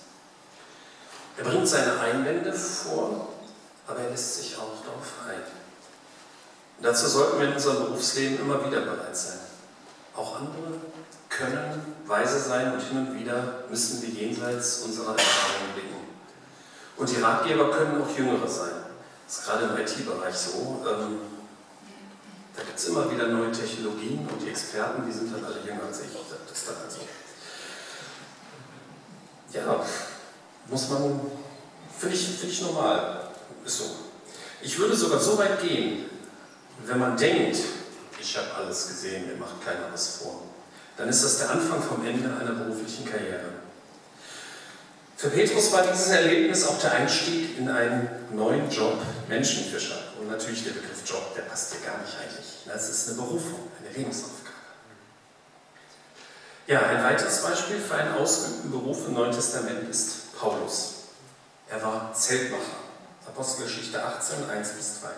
Er 1.37 1.45
bringt 1.45 1.69
seine 1.69 1.99
Einwände 2.01 2.53
vor, 2.53 3.29
aber 3.87 4.01
er 4.01 4.11
lässt 4.11 4.37
sich 4.37 4.57
auch 4.57 4.83
darauf 4.85 5.13
ein. 5.29 5.43
Und 6.79 6.85
dazu 6.85 7.07
sollten 7.07 7.41
wir 7.41 7.49
in 7.49 7.55
unserem 7.55 7.87
Berufsleben 7.87 8.39
immer 8.41 8.65
wieder 8.65 8.81
bereit 8.81 9.17
sein. 9.17 9.39
Auch 10.17 10.37
andere 10.37 10.81
können 11.29 11.97
weise 12.07 12.39
sein 12.39 12.73
und 12.73 12.81
hin 12.81 12.99
und 12.99 13.19
wieder 13.19 13.65
müssen 13.69 14.03
wir 14.03 14.09
jenseits 14.09 14.83
unserer 14.83 15.17
Erfahrungen 15.17 15.73
blicken. 15.75 16.04
Und 16.97 17.11
die 17.11 17.21
Ratgeber 17.21 17.71
können 17.71 18.03
auch 18.03 18.17
Jüngere 18.17 18.49
sein. 18.49 18.73
Das 19.27 19.39
ist 19.39 19.47
gerade 19.47 19.65
im 19.65 19.77
IT-Bereich 19.77 20.35
so. 20.35 20.85
Ähm, 20.89 21.19
da 22.57 22.63
gibt 22.63 22.79
es 22.79 22.89
immer 22.89 23.11
wieder 23.11 23.29
neue 23.29 23.51
Technologien 23.51 24.29
und 24.31 24.41
die 24.41 24.51
Experten, 24.51 25.03
die 25.07 25.13
sind 25.13 25.35
dann 25.35 25.45
alle 25.45 25.61
jünger 25.67 25.87
als 25.89 26.01
ich. 26.03 26.13
Das 26.13 26.57
ist 26.57 26.69
dann 26.69 26.77
also. 26.85 27.01
Ja, 29.53 29.85
muss 30.69 30.89
man, 30.91 31.21
finde 31.99 32.15
ich, 32.15 32.29
find 32.29 32.53
ich 32.53 32.63
normal. 32.63 33.29
Ist 33.65 33.79
so. 33.79 33.85
Ich 34.63 34.79
würde 34.79 34.95
sogar 34.95 35.19
so 35.19 35.37
weit 35.37 35.61
gehen, 35.61 36.11
wenn 36.87 36.99
man 36.99 37.17
denkt, 37.17 37.59
ich 38.21 38.37
habe 38.37 38.55
alles 38.55 38.89
gesehen, 38.89 39.27
mir 39.27 39.37
macht 39.37 39.65
keiner 39.65 39.93
was 39.93 40.17
vor, 40.17 40.43
dann 40.97 41.09
ist 41.09 41.25
das 41.25 41.39
der 41.39 41.51
Anfang 41.51 41.83
vom 41.83 42.05
Ende 42.07 42.31
einer 42.37 42.53
beruflichen 42.53 43.05
Karriere. 43.05 43.54
Für 45.25 45.31
Petrus 45.31 45.73
war 45.73 45.81
dieses 45.81 46.09
Erlebnis 46.09 46.67
auch 46.67 46.79
der 46.81 46.93
Einstieg 46.93 47.57
in 47.57 47.67
einen 47.71 48.11
neuen 48.33 48.69
Job, 48.69 49.01
Menschenfischer. 49.27 49.97
Und 50.21 50.29
natürlich 50.29 50.65
der 50.65 50.73
Begriff 50.73 51.01
Job, 51.07 51.35
der 51.35 51.41
passt 51.45 51.73
hier 51.73 51.81
gar 51.81 51.97
nicht 52.03 52.13
eigentlich. 52.21 52.59
Das 52.67 52.91
ist 52.91 53.09
eine 53.09 53.23
Berufung, 53.23 53.71
eine 53.81 53.97
Lebensaufgabe. 53.97 54.51
Ja, 56.67 56.83
ein 56.83 57.03
weiteres 57.03 57.41
Beispiel 57.41 57.79
für 57.79 57.95
einen 57.95 58.17
ausgeübten 58.17 58.71
Beruf 58.71 59.07
im 59.07 59.15
Neuen 59.15 59.33
Testament 59.33 59.89
ist 59.89 60.39
Paulus. 60.39 61.05
Er 61.71 61.83
war 61.83 62.13
Zeltmacher. 62.13 62.85
Apostelgeschichte 63.27 64.05
18, 64.05 64.51
1 64.51 64.69
bis 64.73 65.01
3. 65.01 65.09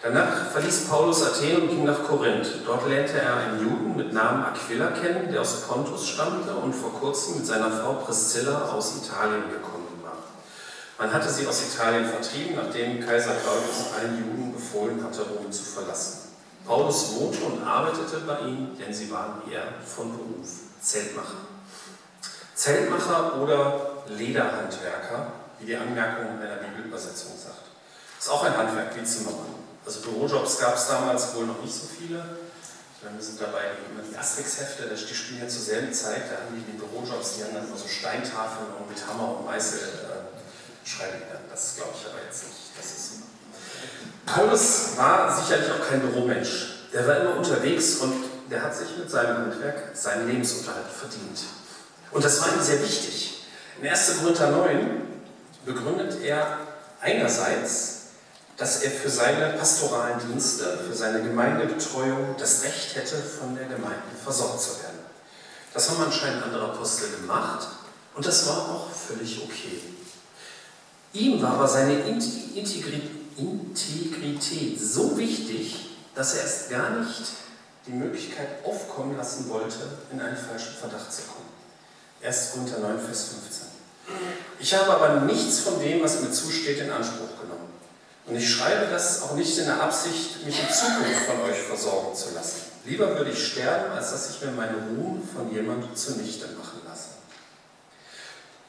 Danach 0.00 0.52
verließ 0.52 0.86
Paulus 0.88 1.26
Athen 1.26 1.62
und 1.62 1.68
ging 1.70 1.84
nach 1.84 2.04
Korinth. 2.04 2.46
Dort 2.64 2.88
lernte 2.88 3.20
er 3.20 3.36
einen 3.36 3.60
Juden 3.60 3.96
mit 3.96 4.12
Namen 4.12 4.44
Aquila 4.44 4.92
kennen, 4.92 5.32
der 5.32 5.40
aus 5.40 5.62
Pontus 5.62 6.08
stammte 6.08 6.52
und 6.54 6.72
vor 6.72 6.92
kurzem 6.92 7.38
mit 7.38 7.46
seiner 7.46 7.70
Frau 7.70 7.94
Priscilla 7.94 8.70
aus 8.70 8.96
Italien 8.96 9.50
gekommen 9.50 10.00
war. 10.04 10.18
Man 10.98 11.12
hatte 11.12 11.28
sie 11.28 11.48
aus 11.48 11.74
Italien 11.74 12.08
vertrieben, 12.08 12.54
nachdem 12.54 13.04
Kaiser 13.04 13.32
Claudius 13.42 13.92
allen 13.98 14.18
Juden 14.18 14.52
befohlen 14.54 15.02
hatte, 15.02 15.22
Rom 15.22 15.50
zu 15.50 15.64
verlassen. 15.64 16.28
Paulus 16.64 17.16
wohnte 17.16 17.42
und 17.44 17.66
arbeitete 17.66 18.18
bei 18.18 18.38
ihnen, 18.40 18.76
denn 18.78 18.94
sie 18.94 19.10
waren 19.10 19.42
eher 19.50 19.64
von 19.84 20.12
Beruf 20.12 20.48
Zeltmacher. 20.80 21.48
Zeltmacher 22.54 23.40
oder 23.40 24.04
Lederhandwerker, 24.06 25.32
wie 25.58 25.66
die 25.66 25.76
Anmerkung 25.76 26.40
einer 26.40 26.56
Bibelübersetzung 26.56 27.32
sagt. 27.36 27.66
Ist 28.16 28.30
auch 28.30 28.44
ein 28.44 28.56
Handwerk 28.56 28.94
wie 28.94 29.04
Zimmermann. 29.04 29.57
Also 29.88 30.00
Bürojobs 30.00 30.58
gab 30.58 30.74
es 30.76 30.86
damals 30.86 31.34
wohl 31.34 31.46
noch 31.46 31.62
nicht 31.62 31.72
so 31.72 31.86
viele. 31.86 32.22
Wir 33.00 33.22
sind 33.22 33.40
dabei 33.40 33.72
immer 33.88 34.04
die 34.04 34.14
Asterix-Hefte, 34.14 34.84
die 34.94 35.14
spielen 35.14 35.40
ja 35.40 35.48
zur 35.48 35.62
selben 35.62 35.94
Zeit, 35.94 36.24
da 36.28 36.44
haben 36.44 36.52
die 36.54 36.60
die 36.60 36.76
Bürojobs, 36.76 37.36
die 37.36 37.44
haben 37.44 37.54
dann 37.54 37.66
immer 37.66 37.76
so 37.78 37.88
Steintafeln 37.88 38.68
und 38.78 38.86
mit 38.86 38.98
Hammer 39.06 39.38
und 39.38 39.46
Meißel 39.46 39.78
äh, 39.80 40.86
schreiben. 40.86 41.22
Das 41.48 41.76
glaube 41.76 41.92
ich 41.98 42.04
aber 42.04 42.22
jetzt 42.22 42.48
nicht. 42.48 42.76
Das 42.76 42.84
ist 42.84 43.12
Paulus 44.26 44.98
war 44.98 45.34
sicherlich 45.34 45.70
auch 45.72 45.88
kein 45.88 46.02
Büromensch. 46.02 46.90
Der 46.92 47.08
war 47.08 47.16
immer 47.20 47.36
unterwegs 47.36 47.94
und 48.00 48.12
der 48.50 48.62
hat 48.62 48.76
sich 48.76 48.94
mit 48.98 49.10
seinem 49.10 49.38
Handwerk 49.38 49.96
seinen 49.96 50.28
Lebensunterhalt 50.28 50.92
verdient. 50.92 51.44
Und 52.10 52.22
das 52.22 52.42
war 52.42 52.54
ihm 52.54 52.60
sehr 52.60 52.82
wichtig. 52.82 53.46
In 53.80 53.88
1. 53.88 54.18
Korinther 54.18 54.50
9 54.50 55.00
begründet 55.64 56.20
er 56.22 56.58
einerseits 57.00 57.97
dass 58.58 58.82
er 58.82 58.90
für 58.90 59.08
seine 59.08 59.56
pastoralen 59.56 60.20
Dienste, 60.28 60.80
für 60.86 60.94
seine 60.94 61.22
Gemeindebetreuung 61.22 62.34
das 62.38 62.64
Recht 62.64 62.96
hätte, 62.96 63.16
von 63.16 63.54
der 63.54 63.66
Gemeinde 63.66 64.02
versorgt 64.22 64.60
zu 64.60 64.82
werden. 64.82 64.98
Das 65.72 65.88
haben 65.88 66.02
anscheinend 66.02 66.42
andere 66.42 66.64
Apostel 66.64 67.08
gemacht 67.20 67.68
Und 68.16 68.26
das 68.26 68.48
war 68.48 68.68
auch 68.68 68.90
völlig 68.90 69.40
okay. 69.44 69.80
Ihm 71.12 71.40
war 71.40 71.52
aber 71.52 71.68
seine 71.68 72.00
Integrität 72.00 73.20
so 74.80 75.16
wichtig, 75.16 75.90
dass 76.16 76.34
er 76.34 76.42
erst 76.42 76.70
gar 76.70 76.90
nicht 76.98 77.28
die 77.86 77.92
Möglichkeit 77.92 78.64
aufkommen 78.64 79.16
lassen 79.16 79.48
wollte, 79.48 79.78
in 80.10 80.20
einen 80.20 80.36
falschen 80.36 80.74
Verdacht 80.74 81.12
zu 81.12 81.22
kommen. 81.22 81.46
1. 82.24 82.50
Korinther 82.52 82.80
9, 82.80 82.98
Vers 82.98 83.28
15. 83.28 83.68
Ich 84.58 84.74
habe 84.74 84.92
aber 84.92 85.20
nichts 85.20 85.60
von 85.60 85.78
dem, 85.78 86.02
was 86.02 86.20
mir 86.20 86.32
zusteht, 86.32 86.80
in 86.80 86.90
Anspruch. 86.90 87.27
Und 88.28 88.36
ich 88.36 88.54
schreibe 88.54 88.90
das 88.90 89.22
auch 89.22 89.34
nicht 89.34 89.56
in 89.58 89.64
der 89.64 89.80
Absicht, 89.80 90.44
mich 90.44 90.60
in 90.60 90.68
Zukunft 90.68 91.22
von 91.26 91.40
euch 91.50 91.58
versorgen 91.58 92.14
zu 92.14 92.34
lassen. 92.34 92.60
Lieber 92.84 93.16
würde 93.16 93.30
ich 93.30 93.46
sterben, 93.52 93.90
als 93.92 94.10
dass 94.10 94.30
ich 94.30 94.42
mir 94.42 94.50
meine 94.50 94.74
Ruhe 94.74 95.20
von 95.34 95.50
jemandem 95.52 95.94
zunichte 95.96 96.46
machen 96.48 96.80
lasse. 96.86 97.08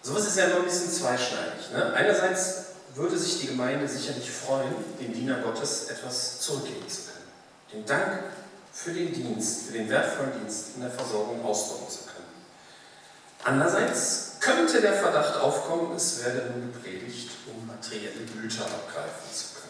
Sowas 0.01 0.27
ist 0.27 0.37
ja 0.37 0.45
immer 0.45 0.57
ein 0.57 0.63
bisschen 0.63 0.91
zweischneidig. 0.91 1.71
Ne? 1.73 1.93
Einerseits 1.93 2.63
würde 2.95 3.17
sich 3.17 3.41
die 3.41 3.47
Gemeinde 3.47 3.87
sicherlich 3.87 4.31
freuen, 4.31 4.73
dem 4.99 5.13
Diener 5.13 5.39
Gottes 5.39 5.89
etwas 5.89 6.39
zurückgeben 6.39 6.87
zu 6.87 7.01
können. 7.03 7.27
Den 7.73 7.85
Dank 7.85 8.23
für 8.73 8.91
den 8.91 9.13
Dienst, 9.13 9.67
für 9.67 9.73
den 9.73 9.89
wertvollen 9.89 10.31
Dienst 10.39 10.67
in 10.75 10.81
der 10.81 10.91
Versorgung 10.91 11.43
ausdrücken 11.43 11.89
zu 11.89 11.99
können. 12.05 12.27
Andererseits 13.43 14.28
könnte 14.39 14.81
der 14.81 14.93
Verdacht 14.93 15.39
aufkommen, 15.39 15.95
es 15.95 16.23
werde 16.23 16.51
nun 16.51 16.73
gepredigt, 16.73 17.31
um 17.47 17.67
materielle 17.67 18.25
Güter 18.33 18.65
abgreifen 18.65 19.33
zu 19.33 19.45
können. 19.55 19.69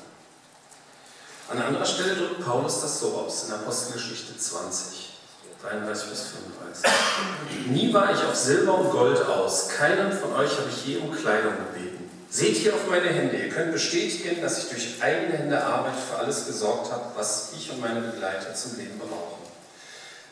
An 1.49 1.62
anderer 1.67 1.86
Stelle 1.86 2.15
drückt 2.15 2.45
Paulus 2.45 2.82
das 2.82 2.99
so 2.99 3.13
aus, 3.13 3.47
in 3.47 3.53
Apostelgeschichte 3.53 4.38
20, 4.38 5.17
33 5.63 6.10
bis 6.10 6.21
35. 6.21 7.71
Nie 7.71 7.93
war 7.93 8.13
ich 8.13 8.23
auf 8.23 8.36
Silber 8.36 8.75
und 8.79 8.91
Gold 8.91 9.21
aus, 9.25 9.69
keinem 9.69 10.12
von 10.12 10.34
euch 10.34 10.51
habe 10.51 10.69
ich 10.69 10.86
je 10.86 10.97
um 10.97 11.12
Kleidung 11.12 11.53
gebeten. 11.58 12.10
Seht 12.29 12.58
hier 12.58 12.75
auf 12.75 12.88
meine 12.88 13.08
Hände, 13.08 13.38
ihr 13.38 13.49
könnt 13.49 13.71
bestätigen, 13.71 14.39
dass 14.41 14.60
ich 14.60 14.69
durch 14.69 15.01
eigene 15.01 15.36
Hände 15.36 15.63
Arbeit 15.63 15.95
für 15.95 16.19
alles 16.19 16.45
gesorgt 16.45 16.91
habe, 16.91 17.05
was 17.15 17.53
ich 17.58 17.71
und 17.71 17.82
meine 17.82 18.01
Begleiter 18.01 18.53
zum 18.53 18.77
Leben 18.77 18.99
brauchen. 18.99 19.38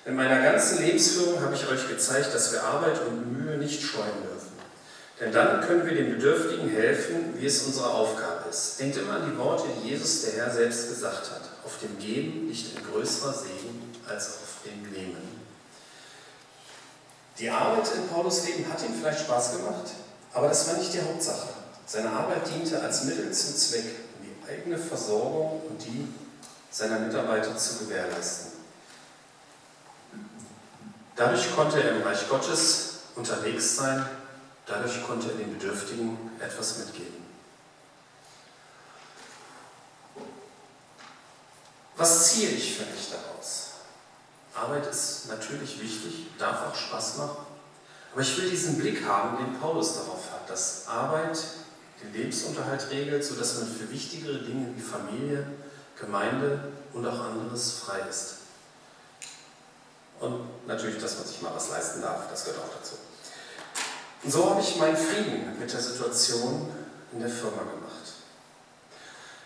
In 0.07 0.15
meiner 0.15 0.41
ganzen 0.41 0.81
Lebensführung 0.81 1.41
habe 1.41 1.53
ich 1.53 1.67
euch 1.67 1.89
gezeigt, 1.89 2.33
dass 2.33 2.53
wir 2.53 2.63
Arbeit 2.63 3.01
und 3.05 3.29
Mühe 3.29 3.57
nicht 3.57 3.81
scheuen 3.81 4.23
dürfen. 4.23 4.53
Denn 5.19 5.33
dann 5.33 5.59
können 5.67 5.85
wir 5.85 5.95
den 5.95 6.11
Bedürftigen 6.11 6.69
helfen, 6.69 7.33
wie 7.37 7.45
es 7.45 7.63
unsere 7.63 7.89
Aufgabe 7.89 8.49
ist. 8.49 8.79
Denkt 8.79 8.95
immer 8.95 9.15
an 9.15 9.29
die 9.29 9.37
Worte, 9.37 9.65
die 9.83 9.89
Jesus, 9.89 10.21
der 10.21 10.33
Herr, 10.35 10.49
selbst 10.49 10.87
gesagt 10.87 11.29
hat. 11.31 11.41
Auf 11.65 11.79
dem 11.79 11.99
Geben 11.99 12.47
liegt 12.47 12.77
ein 12.77 12.83
größerer 12.89 13.33
Segen 13.33 13.93
als 14.07 14.27
auf 14.27 14.63
dem 14.63 14.89
Nehmen. 14.93 15.41
Die 17.37 17.49
Arbeit 17.49 17.89
in 17.93 18.07
Paulus 18.07 18.47
Leben 18.47 18.65
hat 18.71 18.81
ihm 18.83 18.95
vielleicht 18.97 19.25
Spaß 19.25 19.57
gemacht, 19.57 19.91
aber 20.33 20.47
das 20.47 20.69
war 20.69 20.77
nicht 20.77 20.93
die 20.93 21.01
Hauptsache. 21.01 21.49
Seine 21.85 22.11
Arbeit 22.11 22.47
diente 22.47 22.81
als 22.81 23.03
Mittel 23.03 23.29
zum 23.33 23.57
Zweck, 23.57 23.85
um 24.17 24.25
die 24.25 24.49
eigene 24.49 24.77
Versorgung 24.77 25.63
und 25.69 25.83
die 25.83 26.07
seiner 26.71 26.99
Mitarbeiter 26.99 27.57
zu 27.57 27.79
gewährleisten. 27.79 28.56
Dadurch 31.17 31.55
konnte 31.55 31.81
er 31.81 31.95
im 31.95 32.03
Reich 32.03 32.29
Gottes 32.29 32.99
unterwegs 33.15 33.75
sein, 33.75 34.05
dadurch 34.67 35.03
konnte 35.03 35.31
er 35.31 35.37
den 35.37 35.57
Bedürftigen 35.57 36.15
etwas 36.39 36.77
mitgeben. 36.77 37.25
Was 41.95 42.31
ziehe 42.31 42.49
ich 42.49 42.77
für 42.77 42.85
mich 42.85 43.09
daraus? 43.09 43.71
Arbeit 44.53 44.85
ist 44.85 45.27
natürlich 45.27 45.81
wichtig, 45.81 46.27
darf 46.37 46.67
auch 46.67 46.75
Spaß 46.75 47.17
machen, 47.17 47.47
aber 48.11 48.21
ich 48.21 48.37
will 48.37 48.51
diesen 48.51 48.77
Blick 48.77 49.03
haben, 49.03 49.37
den 49.37 49.59
Paulus 49.59 49.95
darauf 49.95 50.31
hat, 50.31 50.47
dass 50.47 50.87
Arbeit 50.87 51.39
den 52.03 52.13
Lebensunterhalt 52.13 52.91
regelt, 52.91 53.25
sodass 53.25 53.55
man 53.55 53.67
für 53.67 53.89
wichtigere 53.89 54.37
Dinge 54.43 54.75
wie 54.75 54.81
Familie, 54.81 55.47
Gemeinde 55.99 56.71
und 56.93 57.07
auch 57.07 57.19
anderes 57.19 57.79
frei 57.79 58.01
ist. 58.07 58.36
Und 60.19 60.67
natürlich, 60.67 61.01
dass 61.01 61.17
man 61.17 61.27
sich 61.27 61.41
mal 61.41 61.51
was 61.55 61.69
leisten 61.69 62.01
darf, 62.01 62.29
das 62.29 62.45
gehört 62.45 62.63
auch 62.63 62.73
dazu. 62.79 62.95
Und 64.23 64.31
so 64.31 64.49
habe 64.49 64.61
ich 64.61 64.75
meinen 64.77 64.97
Frieden 64.97 65.59
mit 65.59 65.71
der 65.71 65.79
Situation 65.79 66.71
in 67.11 67.19
der 67.19 67.29
Firma 67.29 67.59
gemacht. 67.59 68.13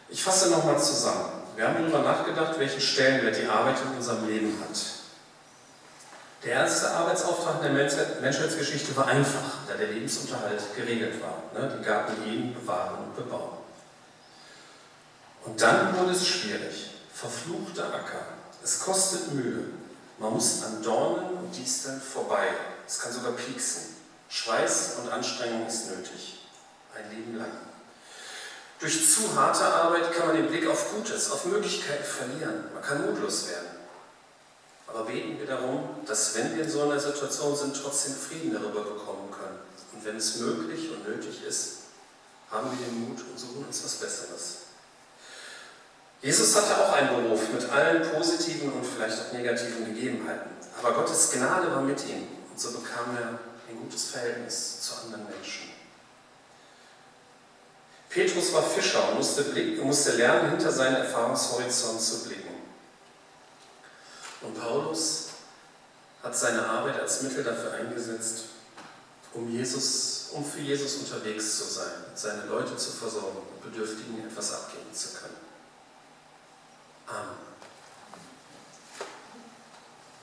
Ich 0.10 0.24
fasse 0.24 0.50
nochmal 0.50 0.82
zusammen. 0.82 1.44
Wir 1.56 1.68
haben 1.68 1.76
darüber 1.78 2.00
nachgedacht, 2.00 2.58
welchen 2.58 2.82
Stellenwert 2.82 3.38
die 3.38 3.48
Arbeit 3.48 3.78
in 3.82 3.98
unserem 3.98 4.28
Leben 4.28 4.58
hat. 4.62 4.78
Der 6.44 6.54
erste 6.54 6.90
Arbeitsauftrag 6.92 7.64
in 7.64 7.76
der 7.76 7.90
Menschheitsgeschichte 8.22 8.96
war 8.96 9.08
einfach, 9.08 9.60
da 9.68 9.76
der 9.76 9.90
Lebensunterhalt 9.90 10.62
geregelt 10.76 11.22
war. 11.22 11.44
Ne? 11.54 11.70
Den 11.70 11.84
Garten 11.84 12.14
hegen, 12.24 12.54
bewahren 12.54 13.06
und 13.06 13.16
bebauen. 13.16 13.58
Und 15.46 15.62
dann 15.62 15.98
wurde 15.98 16.12
es 16.12 16.26
schwierig. 16.26 16.92
Verfluchter 17.14 17.94
Acker. 17.94 18.26
Es 18.64 18.80
kostet 18.80 19.34
Mühe. 19.34 19.66
Man 20.22 20.34
muss 20.34 20.62
an 20.62 20.84
Dornen 20.84 21.38
und 21.40 21.58
Disteln 21.58 22.00
vorbei. 22.00 22.48
Es 22.88 23.00
kann 23.00 23.12
sogar 23.12 23.32
pieksen. 23.32 23.96
Schweiß 24.30 24.98
und 25.02 25.12
Anstrengung 25.12 25.66
ist 25.66 25.90
nötig. 25.90 26.46
Ein 26.96 27.10
Leben 27.10 27.38
lang. 27.38 27.52
Durch 28.80 29.14
zu 29.14 29.36
harte 29.36 29.64
Arbeit 29.66 30.14
kann 30.14 30.28
man 30.28 30.36
den 30.36 30.48
Blick 30.48 30.68
auf 30.68 30.92
Gutes, 30.94 31.32
auf 31.32 31.46
Möglichkeiten 31.46 32.04
verlieren. 32.04 32.66
Man 32.72 32.84
kann 32.84 33.04
mutlos 33.04 33.48
werden. 33.50 33.70
Aber 34.86 35.06
beten 35.06 35.40
wir 35.40 35.48
darum, 35.48 35.90
dass 36.06 36.36
wenn 36.36 36.56
wir 36.56 36.66
in 36.66 36.70
so 36.70 36.84
einer 36.84 37.00
Situation 37.00 37.56
sind, 37.56 37.82
trotzdem 37.82 38.14
Frieden 38.14 38.54
darüber 38.54 38.84
bekommen 38.84 39.32
können. 39.32 39.60
Und 39.94 40.06
wenn 40.06 40.18
es 40.18 40.36
möglich 40.36 40.92
und 40.92 41.08
nötig 41.08 41.44
ist, 41.44 41.78
haben 42.52 42.70
wir 42.70 42.86
den 42.86 43.10
Mut 43.10 43.22
und 43.22 43.40
suchen 43.40 43.66
uns 43.66 43.84
was 43.84 43.96
Besseres. 43.96 44.58
Jesus 46.22 46.56
hatte 46.56 46.78
auch 46.78 46.94
einen 46.94 47.24
Beruf 47.24 47.52
mit 47.52 47.68
allen 47.70 48.08
positiven 48.12 48.72
und 48.72 48.86
vielleicht 48.86 49.20
auch 49.20 49.34
negativen 49.34 49.86
Gegebenheiten. 49.86 50.52
Aber 50.80 50.94
Gottes 50.94 51.32
Gnade 51.32 51.72
war 51.72 51.82
mit 51.82 52.00
ihm 52.06 52.28
und 52.50 52.60
so 52.60 52.72
bekam 52.72 53.16
er 53.20 53.40
ein 53.70 53.80
gutes 53.82 54.12
Verhältnis 54.12 54.82
zu 54.82 54.96
anderen 55.04 55.26
Menschen. 55.26 55.70
Petrus 58.10 58.54
war 58.54 58.62
Fischer 58.62 59.10
und 59.10 59.18
musste, 59.18 59.44
blicken, 59.44 59.86
musste 59.86 60.12
lernen, 60.18 60.52
hinter 60.52 60.72
seinen 60.72 60.98
Erfahrungshorizont 60.98 62.02
zu 62.02 62.28
blicken. 62.28 62.56
Und 64.42 64.60
Paulus 64.60 65.30
hat 66.22 66.36
seine 66.36 66.68
Arbeit 66.68 67.00
als 67.00 67.22
Mittel 67.22 67.44
dafür 67.44 67.74
eingesetzt, 67.74 68.46
um, 69.34 69.50
Jesus, 69.50 70.30
um 70.34 70.44
für 70.44 70.60
Jesus 70.60 70.96
unterwegs 70.98 71.58
zu 71.58 71.64
sein, 71.64 71.94
seine 72.14 72.46
Leute 72.46 72.76
zu 72.76 72.92
versorgen 72.92 73.38
und 73.38 73.72
Bedürftigen 73.72 74.28
etwas 74.28 74.54
abgeben 74.54 74.94
zu 74.94 75.10
können. 75.14 75.41
Amen. 77.12 77.51